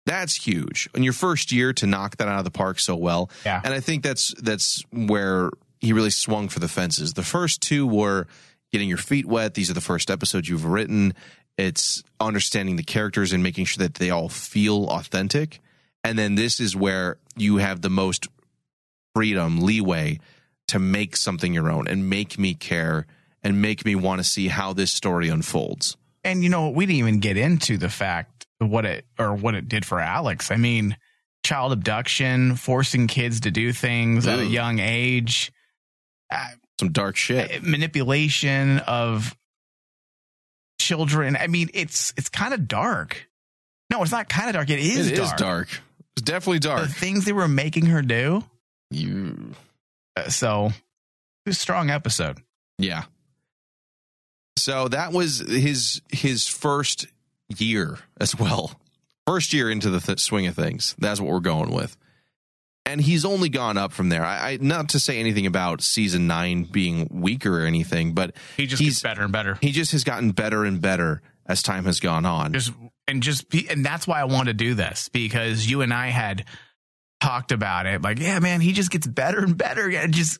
[0.06, 0.88] That's huge.
[0.94, 3.32] In your first year to knock that out of the park so well.
[3.44, 3.62] Yeah.
[3.64, 5.50] And I think that's that's where
[5.80, 7.14] he really swung for the fences.
[7.14, 8.28] The first two were
[8.72, 9.54] getting your feet wet.
[9.54, 11.14] These are the first episodes you've written.
[11.58, 15.60] It's understanding the characters and making sure that they all feel authentic.
[16.06, 18.28] And then this is where you have the most
[19.14, 20.20] freedom, leeway
[20.68, 23.06] to make something your own and make me care
[23.44, 25.98] and make me want to see how this story unfolds.
[26.24, 29.56] And you know, what, we didn't even get into the fact what it or what
[29.56, 30.52] it did for Alex.
[30.52, 30.98] I mean,
[31.44, 35.52] child abduction, forcing kids to do things at a young age,
[36.32, 36.48] uh,
[36.80, 37.52] Some dark shit.
[37.52, 39.36] Eh, manipulation of
[40.80, 41.38] children.
[41.38, 43.28] I mean, it's it's kind of dark.
[43.92, 44.70] No, it's not kind of dark.
[44.70, 45.70] It is It is dark.
[46.16, 46.18] Dark.
[46.18, 46.88] It's definitely dark.
[46.88, 48.44] The things they were making her do.
[48.92, 49.54] You
[50.16, 50.74] Uh, So, it
[51.50, 52.40] was a strong episode.
[52.78, 53.04] Yeah.
[54.58, 57.08] So that was his his first
[57.58, 58.80] year as well.
[59.28, 60.96] First year into the th- swing of things.
[60.98, 61.98] That's what we're going with.
[62.86, 64.24] And he's only gone up from there.
[64.24, 68.66] I, I not to say anything about season nine being weaker or anything, but He
[68.68, 69.58] just He's- gets better and better.
[69.62, 72.54] he just has gotten better and better as time has gone on.
[72.54, 72.72] just
[73.08, 76.08] and just be, and that's why I want to do this because you and I
[76.08, 76.46] had
[77.22, 78.02] talked about it.
[78.02, 79.90] Like, yeah, man, he just gets better and better.
[79.90, 80.40] And just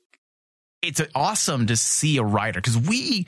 [0.82, 3.28] it's awesome to see a writer because we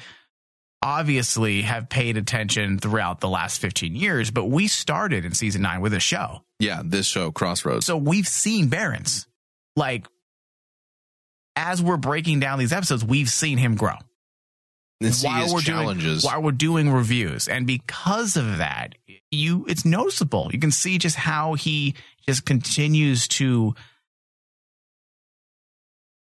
[0.82, 5.82] obviously have paid attention throughout the last 15 years, but we started in season nine
[5.82, 6.44] with a show.
[6.60, 7.86] yeah, this show Crossroads.
[7.86, 9.28] So we've seen Berens.
[9.76, 10.08] Like,
[11.56, 13.96] as we're breaking down these episodes, we've seen him grow
[15.02, 16.22] and his we're challenges.
[16.22, 18.96] doing while we're doing reviews and because of that
[19.32, 21.94] you it's noticeable you can see just how he
[22.26, 23.76] just continues to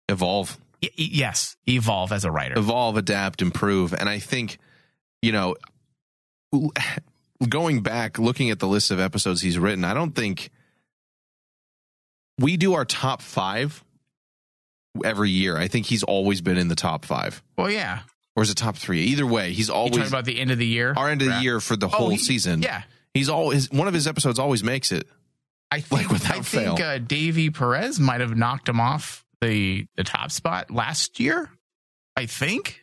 [0.08, 0.58] evolve.
[0.82, 3.92] y- yes evolve as a writer evolve, adapt, improve.
[3.94, 4.58] And I think,
[5.20, 5.56] you know,
[7.48, 10.50] going back, looking at the list of episodes he's written, I don't think
[12.38, 13.82] we do our top five
[15.04, 15.56] every year.
[15.56, 17.42] I think he's always been in the top five.
[17.56, 18.00] well yeah
[18.34, 19.02] Or is it top three?
[19.02, 21.28] Either way, he's you talking always about the end of the year our end of
[21.28, 22.62] the year for the Oh, whole he- season.
[22.62, 22.82] yeah
[23.14, 25.06] He's always one of his episodes always makes it.
[25.70, 26.86] i think without i think fail.
[26.86, 31.50] uh, Davy Perez might have knocked him off the the top spot last year
[32.16, 32.80] i think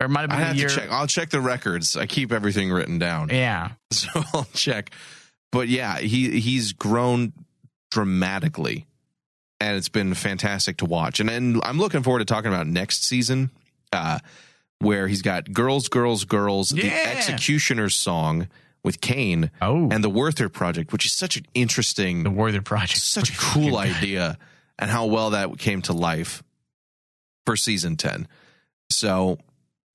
[0.00, 0.90] or might have I been have the year to check.
[0.92, 1.96] I'll check the records.
[1.96, 3.30] I keep everything written down.
[3.30, 4.90] yeah so I'll check.
[5.52, 7.32] But yeah, he he's grown
[7.90, 8.86] dramatically,
[9.60, 11.20] and it's been fantastic to watch.
[11.20, 13.50] And and I'm looking forward to talking about next season,
[13.96, 14.18] uh,
[14.78, 18.48] where he's got "Girls, Girls, Girls," the Executioner's song
[18.84, 23.00] with Cain, oh and the Werther Project, which is such an interesting, the Werther project
[23.00, 24.38] such a cool idea,
[24.78, 26.42] and how well that came to life
[27.44, 28.28] for season ten.
[28.90, 29.38] So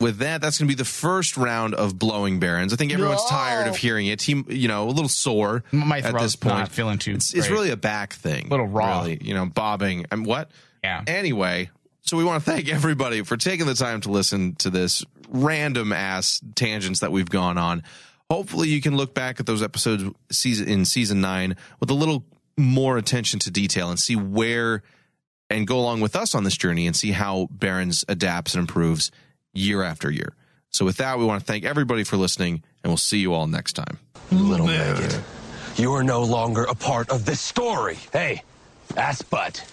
[0.02, 2.74] with that, that's going to be the first round of blowing Berens.
[2.74, 3.30] I think everyone's No.
[3.30, 4.22] tired of hearing it.
[4.24, 5.64] He, you know, a little sore.
[5.72, 6.58] my at this point.
[6.58, 8.48] not feeling too It's, it's really a back thing.
[8.48, 9.02] A little raw.
[9.02, 10.08] Really, you know, bobbing.
[10.12, 10.50] And what?
[10.84, 11.70] yeah Anyway,
[12.02, 15.94] so we want to thank everybody for taking the time to listen to this random
[15.94, 17.84] ass tangents that we've gone on.
[18.30, 22.24] Hopefully, you can look back at those episodes season in season nine with a little
[22.58, 24.84] more attention to detail and see where
[25.50, 29.12] and go along with us on this journey and see how Berens adapts and improves
[29.54, 30.34] year after year.
[30.70, 33.48] So, with that, we want to thank everybody for listening, and we'll see you all
[33.48, 34.00] next time.
[34.32, 35.22] Little Megan,
[35.76, 37.98] you are no longer a part of this story.
[38.14, 38.44] Hey,
[38.96, 39.66] ass butt.